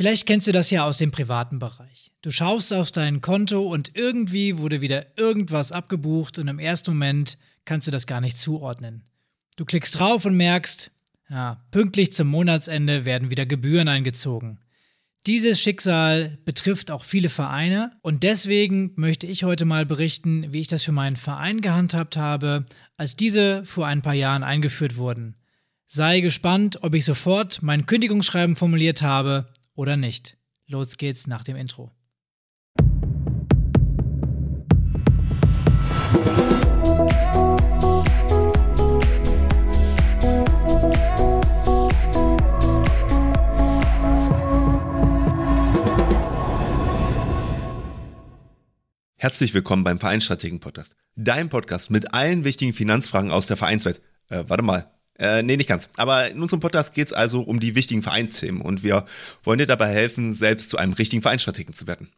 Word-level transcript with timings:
Vielleicht 0.00 0.24
kennst 0.24 0.46
du 0.46 0.52
das 0.52 0.70
ja 0.70 0.86
aus 0.86 0.96
dem 0.96 1.10
privaten 1.10 1.58
Bereich. 1.58 2.10
Du 2.22 2.30
schaust 2.30 2.72
auf 2.72 2.90
dein 2.90 3.20
Konto 3.20 3.60
und 3.60 3.98
irgendwie 3.98 4.56
wurde 4.56 4.80
wieder 4.80 5.18
irgendwas 5.18 5.72
abgebucht 5.72 6.38
und 6.38 6.48
im 6.48 6.58
ersten 6.58 6.92
Moment 6.92 7.36
kannst 7.66 7.86
du 7.86 7.90
das 7.90 8.06
gar 8.06 8.22
nicht 8.22 8.38
zuordnen. 8.38 9.04
Du 9.56 9.66
klickst 9.66 10.00
drauf 10.00 10.24
und 10.24 10.38
merkst, 10.38 10.90
ja, 11.28 11.62
pünktlich 11.70 12.14
zum 12.14 12.28
Monatsende 12.28 13.04
werden 13.04 13.28
wieder 13.28 13.44
Gebühren 13.44 13.88
eingezogen. 13.88 14.60
Dieses 15.26 15.60
Schicksal 15.60 16.38
betrifft 16.46 16.90
auch 16.90 17.04
viele 17.04 17.28
Vereine 17.28 17.92
und 18.00 18.22
deswegen 18.22 18.92
möchte 18.96 19.26
ich 19.26 19.44
heute 19.44 19.66
mal 19.66 19.84
berichten, 19.84 20.50
wie 20.50 20.60
ich 20.60 20.68
das 20.68 20.82
für 20.82 20.92
meinen 20.92 21.16
Verein 21.16 21.60
gehandhabt 21.60 22.16
habe, 22.16 22.64
als 22.96 23.16
diese 23.16 23.66
vor 23.66 23.86
ein 23.86 24.00
paar 24.00 24.14
Jahren 24.14 24.44
eingeführt 24.44 24.96
wurden. 24.96 25.36
Sei 25.86 26.20
gespannt, 26.20 26.82
ob 26.84 26.94
ich 26.94 27.04
sofort 27.04 27.60
mein 27.60 27.84
Kündigungsschreiben 27.84 28.56
formuliert 28.56 29.02
habe 29.02 29.52
oder 29.80 29.96
nicht. 29.96 30.36
Los 30.66 30.98
geht's 30.98 31.26
nach 31.26 31.42
dem 31.42 31.56
Intro. 31.56 31.90
Herzlich 49.16 49.54
willkommen 49.54 49.84
beim 49.84 49.98
Vereinsstrategen 49.98 50.60
Podcast. 50.60 50.94
Dein 51.16 51.48
Podcast 51.48 51.90
mit 51.90 52.12
allen 52.12 52.44
wichtigen 52.44 52.74
Finanzfragen 52.74 53.30
aus 53.30 53.46
der 53.46 53.56
Vereinswelt. 53.56 54.02
Äh, 54.28 54.44
warte 54.46 54.62
mal. 54.62 54.99
Äh, 55.20 55.42
nee, 55.42 55.58
nicht 55.58 55.68
ganz. 55.68 55.90
Aber 55.96 56.30
in 56.30 56.40
unserem 56.40 56.60
Podcast 56.60 56.94
geht 56.94 57.08
es 57.08 57.12
also 57.12 57.42
um 57.42 57.60
die 57.60 57.74
wichtigen 57.74 58.02
Vereinsthemen 58.02 58.62
und 58.62 58.82
wir 58.82 59.04
wollen 59.44 59.58
dir 59.58 59.66
dabei 59.66 59.88
helfen, 59.88 60.32
selbst 60.32 60.70
zu 60.70 60.78
einem 60.78 60.94
richtigen 60.94 61.20
Vereinsstrategen 61.20 61.74
zu 61.74 61.86
werden. 61.86 62.08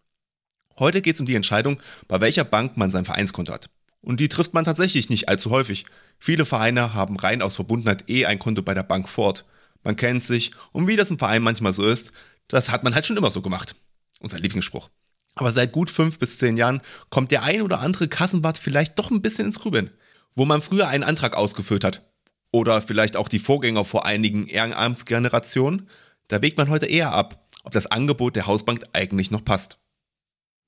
Heute 0.78 1.02
geht 1.02 1.16
es 1.16 1.20
um 1.20 1.26
die 1.26 1.34
Entscheidung, 1.34 1.80
bei 2.06 2.20
welcher 2.20 2.44
Bank 2.44 2.76
man 2.76 2.92
sein 2.92 3.04
Vereinskonto 3.04 3.52
hat. 3.52 3.68
Und 4.02 4.20
die 4.20 4.28
trifft 4.28 4.54
man 4.54 4.64
tatsächlich 4.64 5.10
nicht 5.10 5.28
allzu 5.28 5.50
häufig. 5.50 5.84
Viele 6.18 6.46
Vereine 6.46 6.94
haben 6.94 7.16
rein 7.16 7.42
aus 7.42 7.56
Verbundenheit 7.56 8.08
eh 8.08 8.24
ein 8.24 8.38
Konto 8.38 8.62
bei 8.62 8.72
der 8.72 8.84
Bank 8.84 9.08
fort. 9.08 9.44
Man 9.82 9.96
kennt 9.96 10.22
sich 10.22 10.52
und 10.70 10.86
wie 10.86 10.96
das 10.96 11.10
im 11.10 11.18
Verein 11.18 11.42
manchmal 11.42 11.72
so 11.72 11.84
ist, 11.84 12.12
das 12.46 12.70
hat 12.70 12.84
man 12.84 12.94
halt 12.94 13.04
schon 13.04 13.16
immer 13.16 13.32
so 13.32 13.42
gemacht. 13.42 13.74
Unser 14.20 14.38
Lieblingsspruch. 14.38 14.90
Aber 15.34 15.52
seit 15.52 15.72
gut 15.72 15.90
fünf 15.90 16.20
bis 16.20 16.38
zehn 16.38 16.56
Jahren 16.56 16.82
kommt 17.10 17.32
der 17.32 17.42
ein 17.42 17.62
oder 17.62 17.80
andere 17.80 18.06
Kassenwart 18.06 18.58
vielleicht 18.58 18.96
doch 19.00 19.10
ein 19.10 19.22
bisschen 19.22 19.46
ins 19.46 19.58
Grübeln. 19.58 19.90
Wo 20.36 20.44
man 20.44 20.62
früher 20.62 20.86
einen 20.86 21.02
Antrag 21.02 21.36
ausgefüllt 21.36 21.82
hat. 21.82 22.02
Oder 22.52 22.82
vielleicht 22.82 23.16
auch 23.16 23.28
die 23.28 23.38
Vorgänger 23.38 23.84
vor 23.84 24.04
einigen 24.06 24.46
Ehrenamtsgenerationen. 24.46 25.88
Da 26.28 26.42
wägt 26.42 26.58
man 26.58 26.68
heute 26.68 26.86
eher 26.86 27.12
ab, 27.12 27.46
ob 27.64 27.72
das 27.72 27.86
Angebot 27.86 28.36
der 28.36 28.46
Hausbank 28.46 28.84
eigentlich 28.92 29.30
noch 29.30 29.44
passt. 29.44 29.78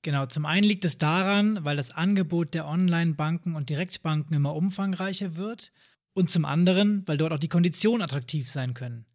Genau, 0.01 0.25
zum 0.25 0.45
einen 0.45 0.65
liegt 0.65 0.85
es 0.85 0.97
daran, 0.97 1.63
weil 1.63 1.77
das 1.77 1.91
Angebot 1.91 2.53
der 2.53 2.67
Online-Banken 2.67 3.55
und 3.55 3.69
Direktbanken 3.69 4.35
immer 4.35 4.55
umfangreicher 4.55 5.35
wird. 5.35 5.71
Und 6.13 6.29
zum 6.29 6.45
anderen, 6.45 7.03
weil 7.07 7.17
dort 7.17 7.33
auch 7.33 7.39
die 7.39 7.49
Konditionen 7.49 8.01
attraktiv 8.01 8.49
sein 8.49 8.73
können. 8.73 9.05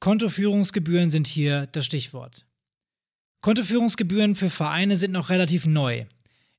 Kontoführungsgebühren 0.00 1.10
sind 1.10 1.26
hier 1.26 1.66
das 1.66 1.86
Stichwort. 1.86 2.46
Kontoführungsgebühren 3.42 4.34
für 4.34 4.48
Vereine 4.48 4.96
sind 4.96 5.12
noch 5.12 5.30
relativ 5.30 5.66
neu. 5.66 6.06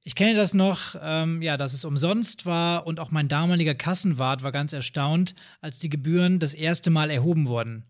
Ich 0.03 0.15
kenne 0.15 0.35
das 0.35 0.53
noch, 0.53 0.95
ähm, 1.01 1.41
ja, 1.41 1.57
dass 1.57 1.73
es 1.73 1.85
umsonst 1.85 2.45
war 2.45 2.87
und 2.87 2.99
auch 2.99 3.11
mein 3.11 3.27
damaliger 3.27 3.75
Kassenwart 3.75 4.43
war 4.43 4.51
ganz 4.51 4.71
erstaunt, 4.71 5.35
als 5.61 5.79
die 5.79 5.89
Gebühren 5.89 6.39
das 6.39 6.53
erste 6.53 6.89
Mal 6.89 7.09
erhoben 7.09 7.47
wurden. 7.47 7.83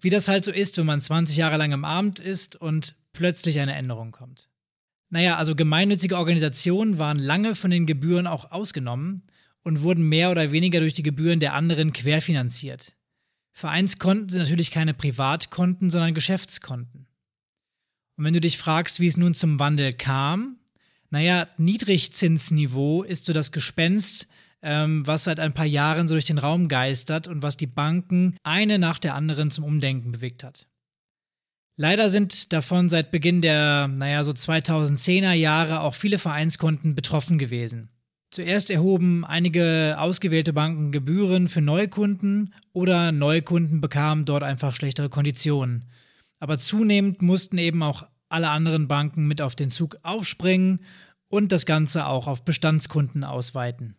Wie 0.00 0.10
das 0.10 0.28
halt 0.28 0.44
so 0.44 0.52
ist, 0.52 0.78
wenn 0.78 0.86
man 0.86 1.02
20 1.02 1.36
Jahre 1.36 1.56
lang 1.56 1.72
im 1.72 1.84
Amt 1.84 2.20
ist 2.20 2.56
und 2.56 2.94
plötzlich 3.12 3.60
eine 3.60 3.74
Änderung 3.74 4.12
kommt. 4.12 4.48
Naja, 5.10 5.36
also 5.36 5.54
gemeinnützige 5.54 6.16
Organisationen 6.16 6.98
waren 6.98 7.18
lange 7.18 7.54
von 7.54 7.70
den 7.70 7.86
Gebühren 7.86 8.26
auch 8.26 8.50
ausgenommen 8.50 9.22
und 9.62 9.82
wurden 9.82 10.08
mehr 10.08 10.30
oder 10.30 10.52
weniger 10.52 10.80
durch 10.80 10.94
die 10.94 11.02
Gebühren 11.02 11.38
der 11.38 11.54
anderen 11.54 11.92
querfinanziert. 11.92 12.96
Vereinskonten 13.52 14.30
sind 14.30 14.40
natürlich 14.40 14.70
keine 14.70 14.94
Privatkonten, 14.94 15.90
sondern 15.90 16.14
Geschäftskonten. 16.14 17.06
Und 18.16 18.24
wenn 18.24 18.32
du 18.32 18.40
dich 18.40 18.56
fragst, 18.58 19.00
wie 19.00 19.06
es 19.06 19.16
nun 19.16 19.34
zum 19.34 19.58
Wandel 19.58 19.92
kam, 19.92 20.58
naja, 21.12 21.46
Niedrigzinsniveau 21.58 23.02
ist 23.02 23.26
so 23.26 23.34
das 23.34 23.52
Gespenst, 23.52 24.28
ähm, 24.62 25.06
was 25.06 25.24
seit 25.24 25.40
ein 25.40 25.52
paar 25.52 25.66
Jahren 25.66 26.08
so 26.08 26.14
durch 26.14 26.24
den 26.24 26.38
Raum 26.38 26.68
geistert 26.68 27.28
und 27.28 27.42
was 27.42 27.58
die 27.58 27.66
Banken 27.66 28.36
eine 28.42 28.78
nach 28.78 28.98
der 28.98 29.14
anderen 29.14 29.50
zum 29.50 29.64
Umdenken 29.64 30.12
bewegt 30.12 30.42
hat. 30.42 30.66
Leider 31.76 32.08
sind 32.08 32.54
davon 32.54 32.88
seit 32.88 33.10
Beginn 33.10 33.42
der, 33.42 33.88
naja, 33.88 34.24
so 34.24 34.32
2010er 34.32 35.32
Jahre 35.32 35.80
auch 35.80 35.94
viele 35.94 36.18
Vereinskonten 36.18 36.94
betroffen 36.94 37.38
gewesen. 37.38 37.90
Zuerst 38.30 38.70
erhoben 38.70 39.26
einige 39.26 39.96
ausgewählte 39.98 40.54
Banken 40.54 40.92
Gebühren 40.92 41.48
für 41.48 41.60
Neukunden 41.60 42.54
oder 42.72 43.12
Neukunden 43.12 43.82
bekamen 43.82 44.24
dort 44.24 44.42
einfach 44.44 44.74
schlechtere 44.74 45.10
Konditionen. 45.10 45.84
Aber 46.38 46.58
zunehmend 46.58 47.20
mussten 47.20 47.58
eben 47.58 47.82
auch 47.82 48.06
alle 48.32 48.50
anderen 48.50 48.88
Banken 48.88 49.26
mit 49.26 49.40
auf 49.40 49.54
den 49.54 49.70
Zug 49.70 49.98
aufspringen 50.02 50.80
und 51.28 51.52
das 51.52 51.66
Ganze 51.66 52.06
auch 52.06 52.26
auf 52.26 52.44
Bestandskunden 52.44 53.24
ausweiten. 53.24 53.96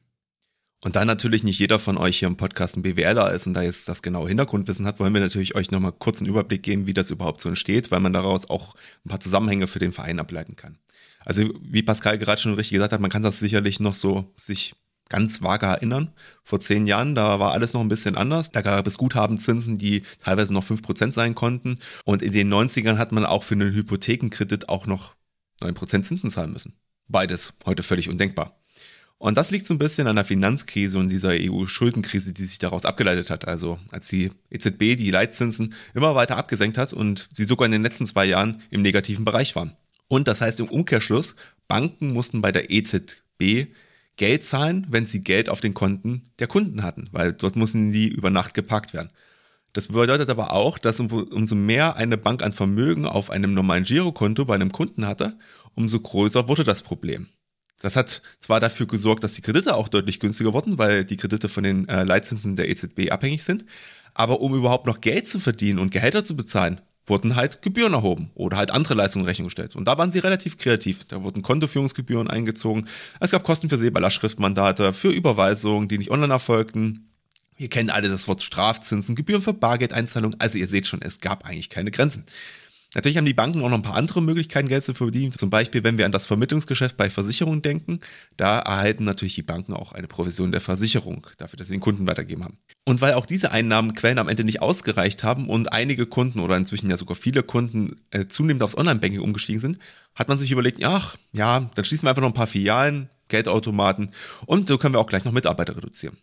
Und 0.84 0.98
da 0.98 1.06
natürlich 1.06 1.44
nicht 1.44 1.60
jeder 1.60 1.80
von 1.80 1.98
euch 1.98 2.20
hier 2.20 2.28
im 2.28 2.36
Podcast 2.36 2.76
ein 2.76 2.82
BWLer 2.82 3.32
ist 3.32 3.48
und 3.48 3.54
da 3.54 3.62
jetzt 3.62 3.88
das 3.88 4.02
genaue 4.02 4.28
Hintergrundwissen 4.28 4.86
hat, 4.86 5.00
wollen 5.00 5.14
wir 5.14 5.22
natürlich 5.22 5.56
euch 5.56 5.72
nochmal 5.72 5.94
kurz 5.94 6.20
einen 6.20 6.30
Überblick 6.30 6.62
geben, 6.62 6.88
wie 6.88 6.94
das 6.94 7.10
überhaupt 7.10 7.40
so 7.40 7.48
entsteht, 7.48 7.90
weil 7.90 8.02
man 8.02 8.12
daraus 8.12 8.50
auch 8.50 8.76
ein 9.06 9.10
paar 9.10 9.22
Zusammenhänge 9.22 9.68
für 9.68 9.80
den 9.80 9.94
Verein 9.94 10.20
ableiten 10.20 10.58
kann. 10.58 10.78
Also 11.24 11.54
wie 11.62 11.84
Pascal 11.84 12.18
gerade 12.18 12.42
schon 12.42 12.54
richtig 12.56 12.74
gesagt 12.74 12.92
hat, 12.92 13.00
man 13.00 13.10
kann 13.10 13.22
das 13.22 13.40
sicherlich 13.40 13.80
noch 13.80 13.94
so 13.94 14.34
sich 14.36 14.76
ganz 15.10 15.42
vage 15.42 15.66
erinnern. 15.66 16.14
Vor 16.44 16.60
zehn 16.60 16.88
Jahren, 16.88 17.16
da 17.16 17.40
war 17.40 17.52
alles 17.52 17.74
noch 17.74 17.82
ein 17.82 17.88
bisschen 17.88 18.16
anders. 18.16 18.52
Da 18.52 18.62
gab 18.62 18.88
es 18.88 18.98
Guthabenzinsen, 18.98 19.78
die 19.78 20.04
teilweise 20.24 20.54
noch 20.54 20.64
fünf 20.64 20.82
Prozent 20.82 21.14
sein 21.14 21.36
konnten. 21.36 21.80
Und 22.06 22.22
in 22.22 22.34
den 22.34 22.54
90ern 22.54 22.98
hat 22.98 23.12
man 23.12 23.26
auch 23.26 23.44
für 23.44 23.56
einen 23.56 23.74
Hypothekenkredit 23.74 24.70
auch 24.70 24.88
noch 24.88 25.16
neun 25.62 25.74
Prozent 25.74 26.06
Zinsen 26.06 26.30
zahlen 26.30 26.54
müssen. 26.54 26.74
Beides 27.08 27.54
heute 27.66 27.84
völlig 27.84 28.10
undenkbar. 28.10 28.58
Und 29.24 29.38
das 29.38 29.52
liegt 29.52 29.66
so 29.66 29.74
ein 29.74 29.78
bisschen 29.78 30.08
an 30.08 30.18
der 30.18 30.26
Finanzkrise 30.26 31.00
und 31.00 31.08
dieser 31.08 31.30
EU-Schuldenkrise, 31.32 32.34
die 32.34 32.46
sich 32.46 32.58
daraus 32.58 32.84
abgeleitet 32.84 33.30
hat. 33.30 33.48
Also 33.48 33.80
als 33.90 34.10
die 34.10 34.32
EZB 34.50 34.98
die 34.98 35.12
Leitzinsen 35.12 35.76
immer 35.94 36.14
weiter 36.14 36.36
abgesenkt 36.36 36.78
hat 36.78 36.92
und 36.92 37.30
sie 37.32 37.46
sogar 37.46 37.66
in 37.66 37.72
den 37.72 37.84
letzten 37.84 38.06
zwei 38.06 38.26
Jahren 38.26 38.62
im 38.70 38.82
negativen 38.82 39.24
Bereich 39.24 39.56
waren. 39.56 39.78
Und 40.10 40.28
das 40.28 40.42
heißt 40.42 40.60
im 40.60 40.68
Umkehrschluss, 40.68 41.38
Banken 41.70 42.12
mussten 42.12 42.42
bei 42.42 42.52
der 42.52 42.70
EZB 42.70 43.68
Geld 44.16 44.44
zahlen, 44.44 44.86
wenn 44.90 45.06
sie 45.06 45.24
Geld 45.24 45.50
auf 45.50 45.62
den 45.62 45.74
Konten 45.74 46.24
der 46.40 46.48
Kunden 46.48 46.84
hatten, 46.84 47.10
weil 47.12 47.34
dort 47.34 47.56
mussten 47.56 47.92
die 47.92 48.08
über 48.08 48.30
Nacht 48.30 48.54
geparkt 48.54 48.94
werden. 48.94 49.10
Das 49.74 49.88
bedeutet 49.88 50.30
aber 50.30 50.54
auch, 50.54 50.78
dass 50.78 51.00
umso 51.00 51.56
mehr 51.56 51.96
eine 51.96 52.18
Bank 52.18 52.44
an 52.44 52.54
Vermögen 52.54 53.08
auf 53.08 53.32
einem 53.32 53.56
normalen 53.56 53.84
Girokonto 53.84 54.46
bei 54.46 54.54
einem 54.54 54.72
Kunden 54.72 55.08
hatte, 55.08 55.38
umso 55.74 56.00
größer 56.00 56.48
wurde 56.48 56.64
das 56.64 56.84
Problem. 56.84 57.28
Das 57.82 57.96
hat 57.96 58.22
zwar 58.40 58.60
dafür 58.60 58.86
gesorgt, 58.86 59.24
dass 59.24 59.34
die 59.34 59.42
Kredite 59.42 59.76
auch 59.76 59.88
deutlich 59.88 60.20
günstiger 60.20 60.54
wurden, 60.54 60.78
weil 60.78 61.04
die 61.04 61.18
Kredite 61.18 61.50
von 61.50 61.64
den 61.64 61.90
äh, 61.90 62.04
Leitzinsen 62.04 62.56
der 62.56 62.70
EZB 62.70 63.12
abhängig 63.12 63.44
sind, 63.44 63.66
aber 64.14 64.42
um 64.42 64.54
überhaupt 64.56 64.86
noch 64.86 65.02
Geld 65.02 65.28
zu 65.28 65.40
verdienen 65.40 65.80
und 65.80 65.92
Gehälter 65.92 66.24
zu 66.24 66.36
bezahlen, 66.36 66.80
wurden 67.06 67.36
halt 67.36 67.62
Gebühren 67.62 67.94
erhoben 67.94 68.32
oder 68.34 68.58
halt 68.58 68.72
andere 68.72 68.94
Leistungen 68.94 69.26
in 69.26 69.30
Rechnung 69.30 69.48
gestellt. 69.48 69.76
Und 69.76 69.86
da 69.86 69.98
waren 69.98 70.12
sie 70.12 70.20
relativ 70.20 70.58
kreativ. 70.58 71.04
Da 71.06 71.24
wurden 71.24 71.42
Kontoführungsgebühren 71.42 72.30
eingezogen. 72.30 72.88
Es 73.20 73.32
gab 73.32 73.44
Kosten 73.44 73.70
für 73.70 73.78
SEBALA-Schriftmandate, 73.78 74.94
für 74.94 75.10
Überweisungen, 75.10 75.88
die 75.88 75.98
nicht 75.98 76.12
online 76.12 76.34
erfolgten. 76.34 77.10
Wir 77.58 77.70
kennen 77.70 77.90
alle 77.90 78.10
das 78.10 78.28
Wort 78.28 78.42
Strafzinsen, 78.42 79.16
Gebühren 79.16 79.42
für 79.42 79.54
Bargeldeinzahlungen. 79.54 80.40
Also 80.40 80.58
ihr 80.58 80.68
seht 80.68 80.88
schon, 80.88 81.02
es 81.02 81.20
gab 81.20 81.46
eigentlich 81.46 81.70
keine 81.70 81.92
Grenzen. 81.92 82.26
Natürlich 82.96 83.18
haben 83.18 83.26
die 83.26 83.34
Banken 83.34 83.62
auch 83.62 83.70
noch 83.70 83.78
ein 83.78 83.82
paar 83.82 83.96
andere 83.96 84.22
Möglichkeiten, 84.22 84.68
Geld 84.68 84.84
zu 84.84 84.94
verdienen. 84.94 85.32
Zum 85.32 85.50
Beispiel, 85.50 85.84
wenn 85.84 85.98
wir 85.98 86.06
an 86.06 86.12
das 86.12 86.26
Vermittlungsgeschäft 86.26 86.96
bei 86.96 87.10
Versicherungen 87.10 87.62
denken, 87.62 88.00
da 88.38 88.60
erhalten 88.60 89.04
natürlich 89.04 89.36
die 89.36 89.42
Banken 89.42 89.74
auch 89.74 89.94
eine 89.94 90.08
Provision 90.08 90.52
der 90.52 90.62
Versicherung 90.62 91.26
dafür, 91.38 91.58
dass 91.58 91.68
sie 91.68 91.74
den 91.74 91.82
Kunden 91.82 92.06
weitergeben 92.06 92.44
haben. 92.44 92.58
Und 92.86 93.02
weil 93.02 93.14
auch 93.14 93.26
diese 93.26 93.52
Einnahmenquellen 93.52 94.20
am 94.20 94.28
Ende 94.28 94.44
nicht 94.44 94.62
ausgereicht 94.62 95.24
haben 95.24 95.50
und 95.50 95.74
einige 95.74 96.06
Kunden 96.06 96.40
oder 96.40 96.56
inzwischen 96.56 96.90
ja 96.90 96.98
sogar 96.98 97.16
viele 97.16 97.42
Kunden 97.42 97.96
äh, 98.12 98.28
zunehmend 98.28 98.62
aufs 98.62 98.78
Online-Banking 98.78 99.22
umgestiegen 99.22 99.62
sind, 99.62 99.80
hat 100.16 100.28
man 100.28 100.38
sich 100.38 100.52
überlegt, 100.52 100.84
ach 100.84 101.18
ja, 101.32 101.72
dann 101.74 101.86
schließen 101.86 102.06
wir 102.06 102.10
einfach 102.10 102.22
noch 102.22 102.30
ein 102.30 102.36
paar 102.36 102.48
Filialen, 102.48 103.10
Geldautomaten 103.30 104.12
und 104.46 104.68
so 104.68 104.78
können 104.78 104.94
wir 104.94 105.00
auch 105.00 105.08
gleich 105.08 105.26
noch 105.26 105.32
Mitarbeiter 105.32 105.76
reduzieren. 105.76 106.18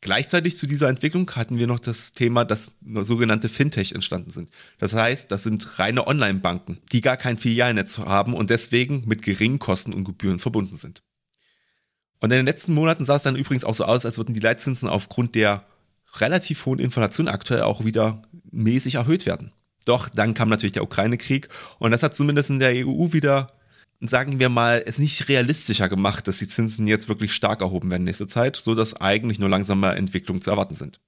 Gleichzeitig 0.00 0.56
zu 0.56 0.68
dieser 0.68 0.88
Entwicklung 0.88 1.28
hatten 1.32 1.58
wir 1.58 1.66
noch 1.66 1.80
das 1.80 2.12
Thema, 2.12 2.44
dass 2.44 2.78
sogenannte 3.02 3.48
Fintech 3.48 3.92
entstanden 3.92 4.30
sind. 4.30 4.48
Das 4.78 4.94
heißt, 4.94 5.32
das 5.32 5.42
sind 5.42 5.80
reine 5.80 6.06
Online-Banken, 6.06 6.78
die 6.92 7.00
gar 7.00 7.16
kein 7.16 7.36
Filialnetz 7.36 7.98
haben 7.98 8.34
und 8.34 8.50
deswegen 8.50 9.02
mit 9.06 9.22
geringen 9.22 9.58
Kosten 9.58 9.92
und 9.92 10.04
Gebühren 10.04 10.38
verbunden 10.38 10.76
sind. 10.76 11.02
Und 12.20 12.30
in 12.30 12.36
den 12.36 12.46
letzten 12.46 12.74
Monaten 12.74 13.04
sah 13.04 13.16
es 13.16 13.24
dann 13.24 13.36
übrigens 13.36 13.64
auch 13.64 13.74
so 13.74 13.84
aus, 13.84 14.04
als 14.04 14.18
würden 14.18 14.34
die 14.34 14.40
Leitzinsen 14.40 14.88
aufgrund 14.88 15.34
der 15.34 15.66
relativ 16.16 16.64
hohen 16.64 16.78
Inflation 16.78 17.28
aktuell 17.28 17.62
auch 17.62 17.84
wieder 17.84 18.22
mäßig 18.50 18.96
erhöht 18.96 19.26
werden. 19.26 19.52
Doch 19.84 20.08
dann 20.08 20.34
kam 20.34 20.48
natürlich 20.48 20.72
der 20.72 20.84
Ukraine-Krieg 20.84 21.48
und 21.78 21.90
das 21.90 22.02
hat 22.02 22.14
zumindest 22.14 22.50
in 22.50 22.58
der 22.58 22.86
EU 22.86 23.12
wieder, 23.12 23.57
sagen 24.00 24.38
wir 24.38 24.48
mal, 24.48 24.82
es 24.86 24.98
nicht 24.98 25.28
realistischer 25.28 25.88
gemacht, 25.88 26.28
dass 26.28 26.38
die 26.38 26.46
Zinsen 26.46 26.86
jetzt 26.86 27.08
wirklich 27.08 27.32
stark 27.32 27.60
erhoben 27.60 27.90
werden 27.90 28.04
nächste 28.04 28.26
Zeit, 28.26 28.56
so 28.56 28.74
dass 28.74 29.00
eigentlich 29.00 29.38
nur 29.38 29.48
langsame 29.48 29.94
Entwicklungen 29.94 30.40
zu 30.40 30.50
erwarten 30.50 30.74
sind. 30.74 31.00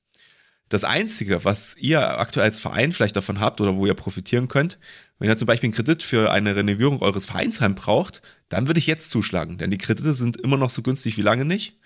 Das 0.68 0.84
Einzige, 0.84 1.44
was 1.44 1.76
ihr 1.78 2.20
aktuell 2.20 2.44
als 2.44 2.60
Verein 2.60 2.92
vielleicht 2.92 3.16
davon 3.16 3.40
habt 3.40 3.60
oder 3.60 3.76
wo 3.76 3.86
ihr 3.86 3.94
profitieren 3.94 4.46
könnt, 4.46 4.78
wenn 5.18 5.28
ihr 5.28 5.36
zum 5.36 5.46
Beispiel 5.46 5.66
einen 5.66 5.74
Kredit 5.74 6.02
für 6.02 6.30
eine 6.30 6.54
Renovierung 6.54 7.02
eures 7.02 7.26
Vereinsheim 7.26 7.74
braucht, 7.74 8.22
dann 8.48 8.68
würde 8.68 8.78
ich 8.78 8.86
jetzt 8.86 9.10
zuschlagen, 9.10 9.58
denn 9.58 9.70
die 9.70 9.78
Kredite 9.78 10.14
sind 10.14 10.36
immer 10.36 10.56
noch 10.56 10.70
so 10.70 10.82
günstig 10.82 11.16
wie 11.16 11.22
lange 11.22 11.44
nicht. 11.44 11.76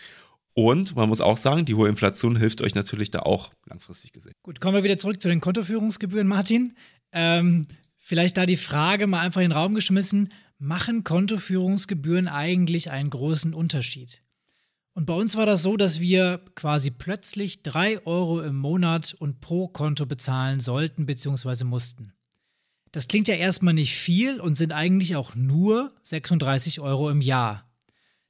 Und 0.52 0.94
man 0.94 1.08
muss 1.08 1.20
auch 1.20 1.36
sagen, 1.36 1.64
die 1.64 1.74
hohe 1.74 1.88
Inflation 1.88 2.36
hilft 2.36 2.60
euch 2.62 2.74
natürlich 2.74 3.10
da 3.10 3.20
auch 3.20 3.52
langfristig 3.66 4.12
gesehen. 4.12 4.34
Gut, 4.42 4.60
kommen 4.60 4.76
wir 4.76 4.84
wieder 4.84 4.98
zurück 4.98 5.20
zu 5.20 5.28
den 5.28 5.40
Kontoführungsgebühren, 5.40 6.28
Martin. 6.28 6.76
Ähm, 7.10 7.66
vielleicht 7.98 8.36
da 8.36 8.46
die 8.46 8.56
Frage 8.56 9.06
mal 9.06 9.20
einfach 9.20 9.40
in 9.40 9.48
den 9.48 9.56
Raum 9.56 9.74
geschmissen, 9.74 10.30
machen 10.64 11.04
Kontoführungsgebühren 11.04 12.26
eigentlich 12.26 12.90
einen 12.90 13.10
großen 13.10 13.54
Unterschied? 13.54 14.22
Und 14.94 15.06
bei 15.06 15.14
uns 15.14 15.36
war 15.36 15.44
das 15.44 15.62
so, 15.62 15.76
dass 15.76 16.00
wir 16.00 16.40
quasi 16.54 16.90
plötzlich 16.90 17.62
3 17.62 18.06
Euro 18.06 18.40
im 18.40 18.56
Monat 18.56 19.14
und 19.18 19.40
pro 19.40 19.68
Konto 19.68 20.06
bezahlen 20.06 20.60
sollten 20.60 21.04
bzw. 21.04 21.64
mussten. 21.64 22.12
Das 22.92 23.08
klingt 23.08 23.26
ja 23.26 23.34
erstmal 23.34 23.74
nicht 23.74 23.94
viel 23.96 24.40
und 24.40 24.54
sind 24.54 24.72
eigentlich 24.72 25.16
auch 25.16 25.34
nur 25.34 25.92
36 26.02 26.80
Euro 26.80 27.10
im 27.10 27.20
Jahr. 27.20 27.68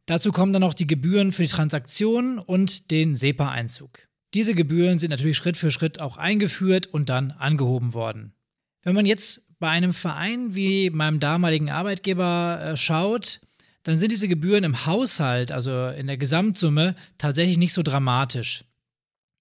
Dazu 0.07 0.33
kommen 0.33 0.53
dann 0.53 0.61
noch 0.61 0.75
die 0.75 0.87
Gebühren 0.87 1.33
für 1.33 1.43
die 1.43 1.49
Transaktionen 1.49 2.39
und 2.39 2.91
den 2.91 3.17
SEPA-Einzug. 3.17 4.09
Diese 4.33 4.55
Gebühren 4.55 4.99
sind 4.99 5.11
natürlich 5.11 5.37
Schritt 5.37 5.57
für 5.57 5.71
Schritt 5.71 6.01
auch 6.01 6.17
eingeführt 6.17 6.87
und 6.87 7.09
dann 7.09 7.31
angehoben 7.31 7.95
worden. 7.95 8.35
Wenn 8.83 8.95
man 8.95 9.07
jetzt 9.07 9.54
bei 9.59 9.69
einem 9.69 9.95
Verein 9.95 10.55
wie 10.55 10.91
meinem 10.91 11.21
damaligen 11.21 11.71
Arbeitgeber 11.71 12.61
äh, 12.63 12.77
schaut, 12.77 13.41
dann 13.83 13.99
sind 13.99 14.13
diese 14.13 14.29
Gebühren 14.29 14.65
im 14.65 14.87
Haushalt, 14.87 15.53
also 15.53 15.89
in 15.89 16.07
der 16.07 16.17
Gesamtsumme, 16.17 16.97
tatsächlich 17.19 17.59
nicht 17.59 17.75
so 17.75 17.83
dramatisch. 17.83 18.65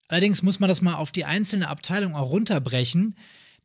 Allerdings 0.10 0.44
muss 0.44 0.60
man 0.60 0.68
das 0.68 0.82
mal 0.82 0.96
auf 0.96 1.12
die 1.12 1.26
einzelne 1.26 1.70
Abteilung 1.70 2.16
auch 2.16 2.30
runterbrechen, 2.32 3.16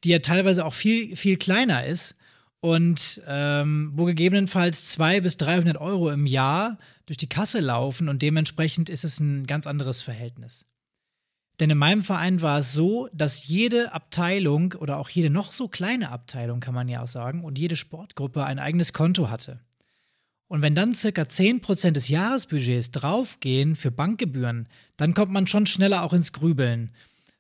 die 0.05 0.11
ja 0.11 0.21
teilweise 0.21 0.65
auch 0.65 0.75
viel, 0.75 1.17
viel 1.17 1.37
kleiner 1.37 1.85
ist 1.85 2.15
und 2.61 3.21
ähm, 3.27 3.93
wo 3.95 4.05
gegebenenfalls 4.05 4.89
200 4.91 5.23
bis 5.23 5.37
300 5.37 5.77
Euro 5.77 6.11
im 6.11 6.27
Jahr 6.27 6.79
durch 7.07 7.17
die 7.17 7.29
Kasse 7.29 7.61
laufen 7.61 8.09
und 8.09 8.23
dementsprechend 8.23 8.89
ist 8.89 9.05
es 9.05 9.21
ein 9.21 9.47
ganz 9.47 9.67
anderes 9.67 10.01
Verhältnis. 10.01 10.65
Denn 11.61 11.71
in 11.71 11.79
meinem 11.79 12.03
Verein 12.03 12.41
war 12.41 12.59
es 12.59 12.73
so, 12.73 13.09
dass 13.13 13.47
jede 13.49 13.93
Abteilung 13.93 14.75
oder 14.75 14.99
auch 14.99 15.09
jede 15.09 15.29
noch 15.29 15.51
so 15.51 15.67
kleine 15.67 16.11
Abteilung, 16.11 16.61
kann 16.61 16.75
man 16.75 16.89
ja 16.89 17.03
auch 17.03 17.09
sagen, 17.09 17.43
und 17.43 17.59
jede 17.59 17.75
Sportgruppe 17.75 18.45
ein 18.45 18.61
eigenes 18.61 18.93
Konto 18.93 19.29
hatte. 19.29 19.61
Und 20.47 20.63
wenn 20.63 20.75
dann 20.75 20.95
circa 20.95 21.23
10% 21.23 21.91
des 21.91 22.09
Jahresbudgets 22.09 22.91
draufgehen 22.93 23.77
für 23.77 23.91
Bankgebühren, 23.91 24.69
dann 24.97 25.15
kommt 25.15 25.33
man 25.33 25.47
schon 25.47 25.67
schneller 25.67 26.03
auch 26.05 26.13
ins 26.13 26.33
Grübeln. 26.33 26.91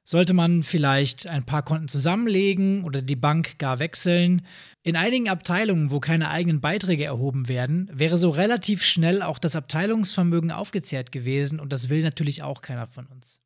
Sollte 0.04 0.34
man 0.34 0.62
vielleicht 0.62 1.28
ein 1.28 1.44
paar 1.44 1.62
Konten 1.62 1.88
zusammenlegen 1.88 2.84
oder 2.84 3.02
die 3.02 3.16
Bank 3.16 3.58
gar 3.58 3.78
wechseln? 3.78 4.42
In 4.82 4.96
einigen 4.96 5.28
Abteilungen, 5.28 5.90
wo 5.90 6.00
keine 6.00 6.30
eigenen 6.30 6.60
Beiträge 6.60 7.04
erhoben 7.04 7.46
werden, 7.46 7.90
wäre 7.92 8.18
so 8.18 8.30
relativ 8.30 8.82
schnell 8.82 9.22
auch 9.22 9.38
das 9.38 9.54
Abteilungsvermögen 9.54 10.50
aufgezehrt 10.50 11.12
gewesen 11.12 11.60
und 11.60 11.72
das 11.72 11.90
will 11.90 12.02
natürlich 12.02 12.42
auch 12.42 12.62
keiner 12.62 12.86
von 12.86 13.06
uns. 13.06 13.42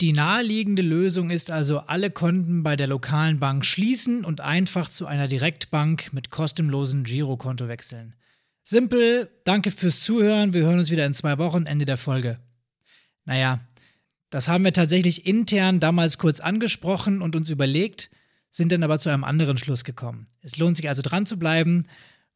Die 0.00 0.12
naheliegende 0.12 0.82
Lösung 0.82 1.28
ist 1.30 1.50
also, 1.50 1.80
alle 1.80 2.12
Konten 2.12 2.62
bei 2.62 2.76
der 2.76 2.86
lokalen 2.86 3.40
Bank 3.40 3.64
schließen 3.64 4.24
und 4.24 4.40
einfach 4.40 4.88
zu 4.88 5.06
einer 5.06 5.26
Direktbank 5.26 6.12
mit 6.12 6.30
kostenlosem 6.30 7.02
Girokonto 7.02 7.66
wechseln. 7.66 8.14
Simpel, 8.62 9.28
danke 9.42 9.72
fürs 9.72 10.04
Zuhören, 10.04 10.52
wir 10.52 10.62
hören 10.62 10.78
uns 10.78 10.92
wieder 10.92 11.04
in 11.04 11.14
zwei 11.14 11.38
Wochen, 11.38 11.66
Ende 11.66 11.84
der 11.84 11.96
Folge. 11.96 12.38
Naja, 13.24 13.58
das 14.30 14.46
haben 14.46 14.62
wir 14.62 14.72
tatsächlich 14.72 15.26
intern 15.26 15.80
damals 15.80 16.18
kurz 16.18 16.38
angesprochen 16.38 17.20
und 17.20 17.34
uns 17.34 17.50
überlegt, 17.50 18.08
sind 18.50 18.70
dann 18.70 18.84
aber 18.84 19.00
zu 19.00 19.08
einem 19.08 19.24
anderen 19.24 19.58
Schluss 19.58 19.82
gekommen. 19.82 20.28
Es 20.42 20.58
lohnt 20.58 20.76
sich 20.76 20.88
also 20.88 21.02
dran 21.02 21.26
zu 21.26 21.40
bleiben. 21.40 21.86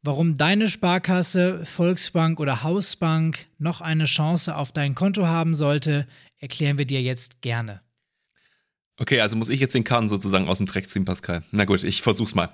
Warum 0.03 0.37
deine 0.37 0.69
Sparkasse, 0.69 1.65
Volksbank 1.65 2.41
oder 2.41 2.65
Hausbank 2.65 3.47
noch 3.59 3.81
eine 3.81 4.07
Chance 4.07 4.57
auf 4.57 4.73
dein 4.73 4.97
Konto 4.97 5.27
haben 5.27 5.55
sollte, 5.55 6.09
erklären 6.43 6.77
wir 6.77 6.85
dir 6.85 7.01
jetzt 7.01 7.41
gerne. 7.41 7.81
Okay, 8.99 9.21
also 9.21 9.37
muss 9.37 9.49
ich 9.49 9.61
jetzt 9.61 9.75
den 9.75 9.85
Kahn 9.85 10.09
sozusagen 10.09 10.49
aus 10.49 10.59
dem 10.59 10.67
Dreck 10.67 10.89
ziehen, 10.89 11.07
Pascal. 11.07 11.43
Na 11.51 11.65
gut, 11.65 11.83
ich 11.83 12.03
versuch's 12.03 12.35
mal. 12.35 12.51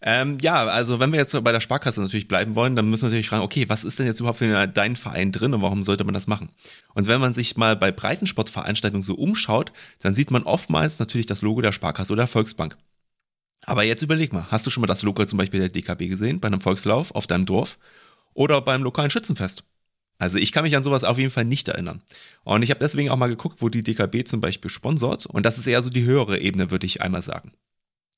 Ähm, 0.00 0.38
ja, 0.40 0.64
also 0.66 1.00
wenn 1.00 1.10
wir 1.10 1.18
jetzt 1.18 1.42
bei 1.42 1.50
der 1.50 1.60
Sparkasse 1.60 2.00
natürlich 2.00 2.28
bleiben 2.28 2.54
wollen, 2.54 2.76
dann 2.76 2.88
müssen 2.88 3.02
wir 3.02 3.08
natürlich 3.08 3.28
fragen, 3.28 3.42
okay, 3.42 3.68
was 3.68 3.82
ist 3.82 3.98
denn 3.98 4.06
jetzt 4.06 4.20
überhaupt 4.20 4.38
für 4.38 4.68
dein 4.68 4.96
Verein 4.96 5.32
drin 5.32 5.54
und 5.54 5.62
warum 5.62 5.82
sollte 5.82 6.04
man 6.04 6.14
das 6.14 6.28
machen? 6.28 6.50
Und 6.94 7.08
wenn 7.08 7.20
man 7.20 7.32
sich 7.32 7.56
mal 7.56 7.74
bei 7.74 7.90
Breitensportveranstaltungen 7.90 9.02
so 9.02 9.14
umschaut, 9.14 9.72
dann 10.00 10.14
sieht 10.14 10.30
man 10.30 10.44
oftmals 10.44 11.00
natürlich 11.00 11.26
das 11.26 11.42
Logo 11.42 11.62
der 11.62 11.72
Sparkasse 11.72 12.12
oder 12.12 12.22
der 12.22 12.28
Volksbank. 12.28 12.76
Aber 13.64 13.82
jetzt 13.82 14.02
überleg 14.02 14.32
mal, 14.32 14.46
hast 14.50 14.66
du 14.66 14.70
schon 14.70 14.82
mal 14.82 14.86
das 14.86 15.02
Logo 15.02 15.24
zum 15.24 15.38
Beispiel 15.38 15.60
der 15.60 15.68
DKB 15.68 16.08
gesehen, 16.08 16.38
bei 16.38 16.46
einem 16.46 16.60
Volkslauf 16.60 17.12
auf 17.14 17.26
deinem 17.26 17.46
Dorf 17.46 17.78
oder 18.34 18.60
beim 18.60 18.84
lokalen 18.84 19.10
Schützenfest? 19.10 19.64
Also 20.18 20.38
ich 20.38 20.50
kann 20.52 20.64
mich 20.64 20.76
an 20.76 20.82
sowas 20.82 21.04
auf 21.04 21.18
jeden 21.18 21.30
Fall 21.30 21.44
nicht 21.44 21.68
erinnern. 21.68 22.02
Und 22.42 22.62
ich 22.62 22.70
habe 22.70 22.80
deswegen 22.80 23.10
auch 23.10 23.16
mal 23.16 23.28
geguckt, 23.28 23.62
wo 23.62 23.68
die 23.68 23.84
DKB 23.84 24.26
zum 24.26 24.40
Beispiel 24.40 24.70
sponsort. 24.70 25.26
Und 25.26 25.46
das 25.46 25.58
ist 25.58 25.66
eher 25.66 25.80
so 25.80 25.90
die 25.90 26.04
höhere 26.04 26.38
Ebene, 26.40 26.70
würde 26.70 26.86
ich 26.86 27.00
einmal 27.02 27.22
sagen. 27.22 27.52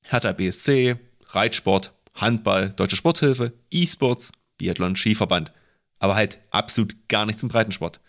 Hertha 0.03 0.33
BSC, 0.33 0.97
Reitsport, 1.29 1.93
Handball, 2.15 2.71
Deutsche 2.71 2.97
Sporthilfe, 2.97 3.53
E-Sports, 3.71 4.33
Biathlon, 4.57 4.97
Skiverband. 4.97 5.53
Aber 5.99 6.15
halt 6.15 6.39
absolut 6.51 6.97
gar 7.09 7.27
nichts 7.27 7.43
im 7.43 7.51
Breitensport. 7.51 8.01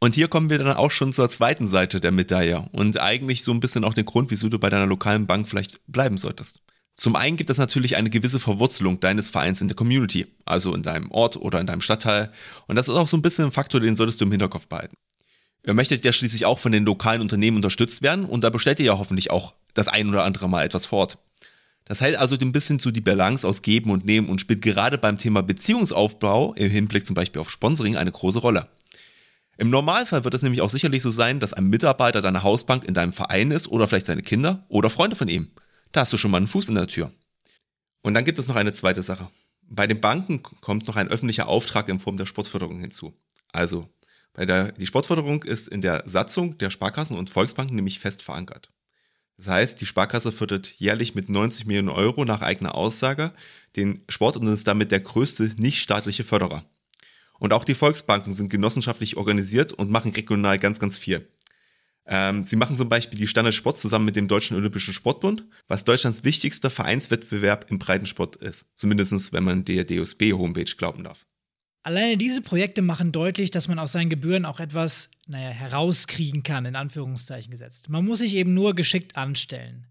Und 0.00 0.14
hier 0.14 0.28
kommen 0.28 0.50
wir 0.50 0.58
dann 0.58 0.76
auch 0.76 0.90
schon 0.90 1.12
zur 1.12 1.28
zweiten 1.28 1.66
Seite 1.66 2.00
der 2.00 2.10
Medaille 2.10 2.68
und 2.72 3.00
eigentlich 3.00 3.44
so 3.44 3.52
ein 3.52 3.60
bisschen 3.60 3.84
auch 3.84 3.94
den 3.94 4.04
Grund, 4.04 4.30
wieso 4.30 4.48
du 4.48 4.58
bei 4.58 4.68
deiner 4.68 4.86
lokalen 4.86 5.26
Bank 5.26 5.48
vielleicht 5.48 5.80
bleiben 5.86 6.18
solltest. 6.18 6.63
Zum 6.96 7.16
einen 7.16 7.36
gibt 7.36 7.50
es 7.50 7.58
natürlich 7.58 7.96
eine 7.96 8.08
gewisse 8.08 8.38
Verwurzelung 8.38 9.00
deines 9.00 9.30
Vereins 9.30 9.60
in 9.60 9.68
der 9.68 9.76
Community, 9.76 10.26
also 10.44 10.74
in 10.74 10.82
deinem 10.82 11.10
Ort 11.10 11.36
oder 11.36 11.60
in 11.60 11.66
deinem 11.66 11.80
Stadtteil. 11.80 12.30
Und 12.68 12.76
das 12.76 12.88
ist 12.88 12.94
auch 12.94 13.08
so 13.08 13.16
ein 13.16 13.22
bisschen 13.22 13.46
ein 13.46 13.52
Faktor, 13.52 13.80
den 13.80 13.96
solltest 13.96 14.20
du 14.20 14.26
im 14.26 14.30
Hinterkopf 14.30 14.68
behalten. 14.68 14.96
Ihr 15.66 15.74
möchtet 15.74 16.04
ja 16.04 16.12
schließlich 16.12 16.46
auch 16.46 16.58
von 16.58 16.72
den 16.72 16.84
lokalen 16.84 17.22
Unternehmen 17.22 17.56
unterstützt 17.56 18.02
werden 18.02 18.26
und 18.26 18.44
da 18.44 18.50
bestellt 18.50 18.78
ihr 18.78 18.86
ja 18.86 18.98
hoffentlich 18.98 19.30
auch 19.30 19.54
das 19.72 19.88
ein 19.88 20.08
oder 20.08 20.24
andere 20.24 20.48
Mal 20.48 20.64
etwas 20.64 20.86
fort. 20.86 21.18
Das 21.86 22.00
hält 22.00 22.16
also 22.16 22.36
ein 22.36 22.52
bisschen 22.52 22.78
so 22.78 22.90
die 22.90 23.00
Balance 23.00 23.46
aus 23.46 23.62
Geben 23.62 23.90
und 23.90 24.04
Nehmen 24.04 24.28
und 24.28 24.40
spielt 24.40 24.62
gerade 24.62 24.96
beim 24.98 25.18
Thema 25.18 25.42
Beziehungsaufbau 25.42 26.54
im 26.54 26.70
Hinblick 26.70 27.06
zum 27.06 27.14
Beispiel 27.14 27.40
auf 27.40 27.50
Sponsoring 27.50 27.96
eine 27.96 28.12
große 28.12 28.38
Rolle. 28.38 28.68
Im 29.56 29.70
Normalfall 29.70 30.24
wird 30.24 30.34
es 30.34 30.42
nämlich 30.42 30.62
auch 30.62 30.70
sicherlich 30.70 31.02
so 31.02 31.10
sein, 31.10 31.40
dass 31.40 31.52
ein 31.52 31.66
Mitarbeiter 31.66 32.20
deiner 32.20 32.42
Hausbank 32.42 32.84
in 32.84 32.94
deinem 32.94 33.12
Verein 33.12 33.50
ist 33.50 33.68
oder 33.68 33.86
vielleicht 33.86 34.06
seine 34.06 34.22
Kinder 34.22 34.64
oder 34.68 34.90
Freunde 34.90 35.16
von 35.16 35.28
ihm. 35.28 35.50
Da 35.94 36.00
hast 36.00 36.12
du 36.12 36.16
schon 36.16 36.32
mal 36.32 36.38
einen 36.38 36.48
Fuß 36.48 36.70
in 36.70 36.74
der 36.74 36.88
Tür. 36.88 37.12
Und 38.02 38.14
dann 38.14 38.24
gibt 38.24 38.40
es 38.40 38.48
noch 38.48 38.56
eine 38.56 38.72
zweite 38.72 39.04
Sache. 39.04 39.28
Bei 39.62 39.86
den 39.86 40.00
Banken 40.00 40.42
kommt 40.42 40.88
noch 40.88 40.96
ein 40.96 41.06
öffentlicher 41.06 41.46
Auftrag 41.46 41.88
in 41.88 42.00
Form 42.00 42.16
der 42.16 42.26
Sportförderung 42.26 42.80
hinzu. 42.80 43.14
Also, 43.52 43.88
bei 44.32 44.44
der, 44.44 44.72
die 44.72 44.86
Sportförderung 44.86 45.44
ist 45.44 45.68
in 45.68 45.82
der 45.82 46.02
Satzung 46.04 46.58
der 46.58 46.70
Sparkassen 46.70 47.16
und 47.16 47.30
Volksbanken 47.30 47.76
nämlich 47.76 48.00
fest 48.00 48.22
verankert. 48.22 48.72
Das 49.36 49.46
heißt, 49.46 49.80
die 49.80 49.86
Sparkasse 49.86 50.32
fördert 50.32 50.66
jährlich 50.66 51.14
mit 51.14 51.28
90 51.28 51.66
Millionen 51.66 51.90
Euro 51.90 52.24
nach 52.24 52.42
eigener 52.42 52.74
Aussage 52.74 53.32
den 53.76 54.02
Sport 54.08 54.36
und 54.36 54.48
ist 54.48 54.66
damit 54.66 54.90
der 54.90 54.98
größte 54.98 55.52
nichtstaatliche 55.58 56.24
Förderer. 56.24 56.64
Und 57.38 57.52
auch 57.52 57.64
die 57.64 57.74
Volksbanken 57.76 58.32
sind 58.32 58.50
genossenschaftlich 58.50 59.16
organisiert 59.16 59.72
und 59.72 59.92
machen 59.92 60.10
regional 60.10 60.58
ganz, 60.58 60.80
ganz 60.80 60.98
viel. 60.98 61.28
Ähm, 62.06 62.44
sie 62.44 62.56
machen 62.56 62.76
zum 62.76 62.88
Beispiel 62.88 63.18
die 63.18 63.26
Standard 63.26 63.54
Sport 63.54 63.78
zusammen 63.78 64.04
mit 64.04 64.16
dem 64.16 64.28
Deutschen 64.28 64.56
Olympischen 64.56 64.92
Sportbund, 64.92 65.44
was 65.68 65.84
Deutschlands 65.84 66.22
wichtigster 66.24 66.68
Vereinswettbewerb 66.68 67.66
im 67.70 67.78
Breitensport 67.78 68.36
ist. 68.36 68.66
Zumindest 68.74 69.32
wenn 69.32 69.44
man 69.44 69.64
der 69.64 69.84
DOSB-Homepage 69.84 70.76
glauben 70.76 71.04
darf. 71.04 71.24
Alleine 71.82 72.16
diese 72.16 72.40
Projekte 72.40 72.82
machen 72.82 73.12
deutlich, 73.12 73.50
dass 73.50 73.68
man 73.68 73.78
aus 73.78 73.92
seinen 73.92 74.08
Gebühren 74.08 74.46
auch 74.46 74.58
etwas, 74.58 75.10
naja, 75.26 75.50
herauskriegen 75.50 76.42
kann, 76.42 76.64
in 76.64 76.76
Anführungszeichen 76.76 77.50
gesetzt. 77.50 77.90
Man 77.90 78.04
muss 78.04 78.20
sich 78.20 78.34
eben 78.34 78.54
nur 78.54 78.74
geschickt 78.74 79.16
anstellen. 79.16 79.86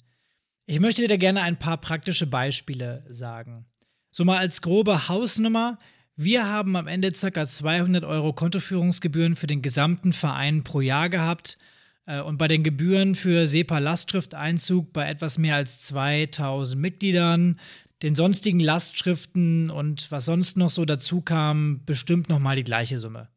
Ich 0.65 0.79
möchte 0.79 1.07
dir 1.07 1.17
gerne 1.17 1.41
ein 1.41 1.59
paar 1.59 1.77
praktische 1.77 2.25
Beispiele 2.25 3.05
sagen. 3.09 3.65
So 4.11 4.25
mal 4.25 4.37
als 4.37 4.61
grobe 4.61 5.07
Hausnummer. 5.07 5.77
Wir 6.15 6.47
haben 6.47 6.75
am 6.75 6.87
Ende 6.87 7.11
ca. 7.11 7.47
200 7.47 8.03
Euro 8.03 8.33
Kontoführungsgebühren 8.33 9.35
für 9.35 9.47
den 9.47 9.61
gesamten 9.61 10.13
Verein 10.13 10.63
pro 10.63 10.81
Jahr 10.81 11.09
gehabt 11.09 11.57
und 12.05 12.37
bei 12.37 12.47
den 12.49 12.63
Gebühren 12.63 13.15
für 13.15 13.47
SEPA-Lastschrifteinzug 13.47 14.91
bei 14.91 15.07
etwas 15.09 15.37
mehr 15.37 15.55
als 15.55 15.81
2000 15.81 16.81
Mitgliedern 16.81 17.59
den 18.03 18.15
sonstigen 18.15 18.59
Lastschriften 18.59 19.69
und 19.69 20.11
was 20.11 20.25
sonst 20.25 20.57
noch 20.57 20.69
so 20.69 20.83
dazu 20.83 21.21
kam, 21.21 21.85
bestimmt 21.85 22.27
nochmal 22.27 22.57
die 22.57 22.65
gleiche 22.65 22.99
Summe. 22.99 23.29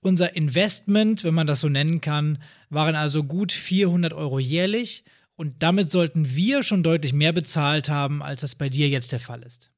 Unser 0.00 0.34
Investment, 0.34 1.24
wenn 1.24 1.34
man 1.34 1.46
das 1.46 1.60
so 1.60 1.68
nennen 1.68 2.00
kann, 2.00 2.42
waren 2.70 2.94
also 2.94 3.22
gut 3.22 3.52
400 3.52 4.14
Euro 4.14 4.38
jährlich 4.38 5.04
Und 5.40 5.62
damit 5.62 5.90
sollten 5.90 6.34
wir 6.34 6.62
schon 6.62 6.82
deutlich 6.82 7.14
mehr 7.14 7.32
bezahlt 7.32 7.88
haben, 7.88 8.22
als 8.22 8.42
das 8.42 8.56
bei 8.56 8.68
dir 8.68 8.90
jetzt 8.90 9.12
der 9.12 9.20
Fall 9.20 9.42
ist. 9.42 9.72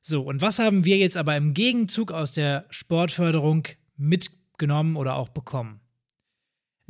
So, 0.00 0.22
und 0.22 0.42
was 0.42 0.60
haben 0.60 0.84
wir 0.84 0.96
jetzt 0.96 1.16
aber 1.16 1.36
im 1.36 1.54
Gegenzug 1.54 2.12
aus 2.12 2.30
der 2.30 2.66
Sportförderung 2.70 3.66
mitgenommen 3.96 4.94
oder 4.94 5.16
auch 5.16 5.28
bekommen? 5.28 5.80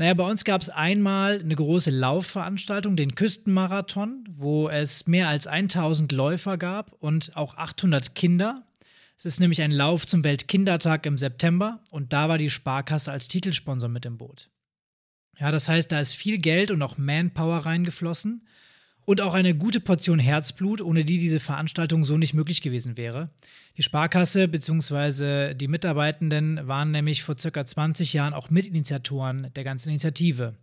Naja, 0.00 0.14
bei 0.14 0.24
uns 0.24 0.44
gab 0.44 0.62
es 0.62 0.70
einmal 0.70 1.40
eine 1.40 1.54
große 1.54 1.90
Laufveranstaltung, 1.90 2.96
den 2.96 3.16
Küstenmarathon, 3.16 4.24
wo 4.30 4.70
es 4.70 5.06
mehr 5.06 5.28
als 5.28 5.46
1000 5.46 6.10
Läufer 6.12 6.56
gab 6.56 6.94
und 7.02 7.36
auch 7.36 7.58
800 7.58 8.14
Kinder. 8.14 8.66
Es 9.18 9.26
ist 9.26 9.40
nämlich 9.40 9.60
ein 9.60 9.72
Lauf 9.72 10.06
zum 10.06 10.24
Weltkindertag 10.24 11.04
im 11.04 11.18
September 11.18 11.82
und 11.90 12.14
da 12.14 12.30
war 12.30 12.38
die 12.38 12.48
Sparkasse 12.48 13.12
als 13.12 13.28
Titelsponsor 13.28 13.90
mit 13.90 14.06
im 14.06 14.16
Boot. 14.16 14.48
Ja, 15.38 15.50
das 15.50 15.68
heißt, 15.68 15.92
da 15.92 16.00
ist 16.00 16.14
viel 16.14 16.38
Geld 16.38 16.70
und 16.70 16.80
auch 16.80 16.96
Manpower 16.96 17.58
reingeflossen 17.58 18.46
und 19.10 19.20
auch 19.22 19.34
eine 19.34 19.56
gute 19.56 19.80
Portion 19.80 20.20
Herzblut, 20.20 20.80
ohne 20.80 21.04
die 21.04 21.18
diese 21.18 21.40
Veranstaltung 21.40 22.04
so 22.04 22.16
nicht 22.16 22.32
möglich 22.32 22.62
gewesen 22.62 22.96
wäre. 22.96 23.30
Die 23.76 23.82
Sparkasse 23.82 24.46
bzw. 24.46 25.52
die 25.54 25.66
Mitarbeitenden 25.66 26.68
waren 26.68 26.92
nämlich 26.92 27.24
vor 27.24 27.36
circa 27.36 27.66
20 27.66 28.12
Jahren 28.12 28.34
auch 28.34 28.50
Mitinitiatoren 28.50 29.52
der 29.56 29.64
ganzen 29.64 29.88
Initiative. 29.88 30.54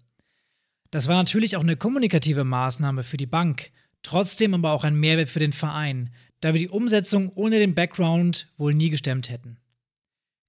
Das 0.92 1.10
war 1.10 1.18
natürlich 1.18 1.58
auch 1.58 1.62
eine 1.62 1.76
kommunikative 1.76 2.46
Maßnahme 2.46 3.04
für 3.04 3.18
die 3.18 3.26
Bank, 3.26 3.70
trotzdem 4.02 4.54
aber 4.54 4.72
auch 4.72 4.86
ein 4.86 4.96
Mehrwert 4.96 5.28
für 5.28 5.40
den 5.40 5.52
Verein, 5.52 6.12
da 6.40 6.54
wir 6.54 6.62
die 6.62 6.70
Umsetzung 6.70 7.28
ohne 7.36 7.60
den 7.60 7.76
Background 7.76 8.48
wohl 8.56 8.74
nie 8.74 8.90
gestemmt 8.90 9.30
hätten. 9.30 9.58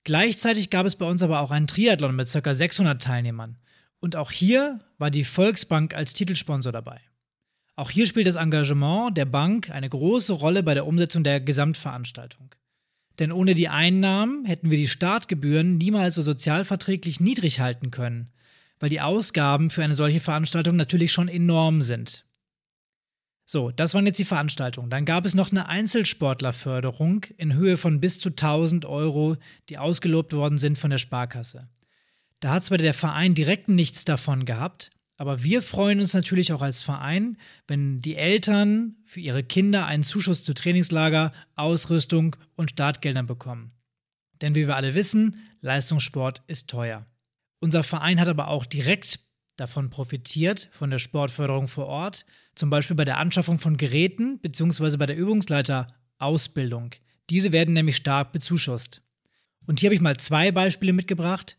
Gleichzeitig 0.05 0.71
gab 0.71 0.87
es 0.87 0.95
bei 0.95 1.07
uns 1.07 1.25
aber 1.25 1.41
auch 1.41 1.51
einen 1.51 1.67
Triathlon 1.67 2.15
mit 2.15 2.33
ca. 2.33 2.55
600 2.55 3.03
Teilnehmern. 3.03 3.59
Und 3.99 4.15
auch 4.15 4.31
hier 4.31 4.85
war 4.99 5.11
die 5.11 5.25
Volksbank 5.25 5.95
als 5.95 6.13
Titelsponsor 6.13 6.71
dabei. 6.71 7.01
Auch 7.79 7.91
hier 7.91 8.07
spielt 8.07 8.27
das 8.27 8.35
Engagement 8.35 9.17
der 9.17 9.25
Bank 9.25 9.71
eine 9.71 9.89
große 9.89 10.33
Rolle 10.33 10.65
bei 10.65 10.75
der 10.75 10.85
Umsetzung 10.85 11.23
der 11.23 11.41
Gesamtveranstaltung. 11.41 12.53
Denn 13.21 13.31
ohne 13.31 13.55
die 13.55 13.69
Einnahmen 13.69 14.45
hätten 14.47 14.69
wir 14.73 14.77
die 14.77 14.89
Startgebühren 14.89 15.79
niemals 15.79 16.17
so 16.17 16.23
sozialverträglich 16.23 17.21
niedrig 17.21 17.61
halten 17.61 17.93
können, 17.93 18.33
weil 18.81 18.89
die 18.89 19.01
Ausgaben 19.01 19.71
für 19.71 19.85
eine 19.85 19.95
solche 19.95 20.19
Veranstaltung 20.19 20.75
natürlich 20.75 21.13
schon 21.13 21.29
enorm 21.29 21.81
sind. 21.81 22.25
So, 23.45 23.71
das 23.71 23.95
waren 23.95 24.07
jetzt 24.07 24.19
die 24.19 24.25
Veranstaltungen. 24.25 24.91
Dann 24.91 25.05
gab 25.05 25.25
es 25.25 25.35
noch 25.35 25.53
eine 25.53 25.69
Einzelsportlerförderung 25.69 27.27
in 27.37 27.55
Höhe 27.55 27.77
von 27.77 28.01
bis 28.01 28.19
zu 28.19 28.31
1000 28.31 28.87
Euro, 28.87 29.37
die 29.69 29.79
ausgelobt 29.79 30.33
worden 30.33 30.59
sind 30.59 30.79
von 30.79 30.91
der 30.91 30.99
Sparkasse. 30.99 31.69
Da 32.41 32.51
hat 32.51 32.65
zwar 32.65 32.79
der 32.79 32.93
Verein 32.93 33.35
direkt 33.35 33.69
nichts 33.69 34.05
davon 34.05 34.47
gehabt, 34.47 34.91
aber 35.19 35.43
wir 35.43 35.63
freuen 35.63 35.99
uns 35.99 36.15
natürlich 36.15 36.53
auch 36.53 36.63
als 36.63 36.83
Verein, 36.83 37.37
wenn 37.67 37.99
die 37.99 38.15
Eltern 38.15 38.97
für 39.05 39.19
ihre 39.19 39.43
Kinder 39.43 39.85
einen 39.85 40.05
Zuschuss 40.05 40.45
zu 40.45 40.55
Trainingslager, 40.55 41.33
Ausrüstung 41.57 42.37
und 42.55 42.71
Startgeldern 42.71 43.27
bekommen. 43.27 43.73
Denn 44.41 44.55
wie 44.55 44.69
wir 44.69 44.77
alle 44.77 44.95
wissen, 44.95 45.43
Leistungssport 45.61 46.43
ist 46.47 46.69
teuer. 46.69 47.05
Unser 47.59 47.83
Verein 47.83 48.21
hat 48.21 48.29
aber 48.29 48.47
auch 48.47 48.65
direkt 48.65 49.19
davon 49.57 49.91
profitiert, 49.91 50.69
von 50.71 50.91
der 50.91 51.01
Sportförderung 51.01 51.67
vor 51.67 51.87
Ort, 51.87 52.25
zum 52.55 52.71
Beispiel 52.71 52.95
bei 52.95 53.05
der 53.05 53.19
Anschaffung 53.19 53.59
von 53.59 53.77
Geräten 53.77 54.39
bzw. 54.39 54.97
bei 54.99 55.07
der 55.07 55.17
Übungsleiterausbildung. 55.17 56.91
Diese 57.29 57.51
werden 57.51 57.75
nämlich 57.75 57.97
stark 57.97 58.31
bezuschusst. 58.31 59.03
Und 59.67 59.81
hier 59.81 59.89
habe 59.89 59.97
ich 59.97 60.01
mal 60.01 60.17
zwei 60.17 60.53
Beispiele 60.53 60.93
mitgebracht. 60.93 61.57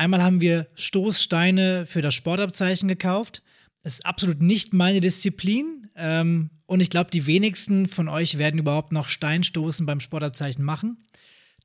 Einmal 0.00 0.22
haben 0.22 0.40
wir 0.40 0.66
Stoßsteine 0.76 1.84
für 1.84 2.00
das 2.00 2.14
Sportabzeichen 2.14 2.88
gekauft. 2.88 3.42
Das 3.82 3.92
ist 3.92 4.06
absolut 4.06 4.40
nicht 4.40 4.72
meine 4.72 5.00
Disziplin. 5.00 5.90
Ähm, 5.94 6.48
und 6.64 6.80
ich 6.80 6.88
glaube, 6.88 7.10
die 7.10 7.26
wenigsten 7.26 7.86
von 7.86 8.08
euch 8.08 8.38
werden 8.38 8.58
überhaupt 8.58 8.92
noch 8.92 9.08
Steinstoßen 9.08 9.84
beim 9.84 10.00
Sportabzeichen 10.00 10.64
machen. 10.64 11.04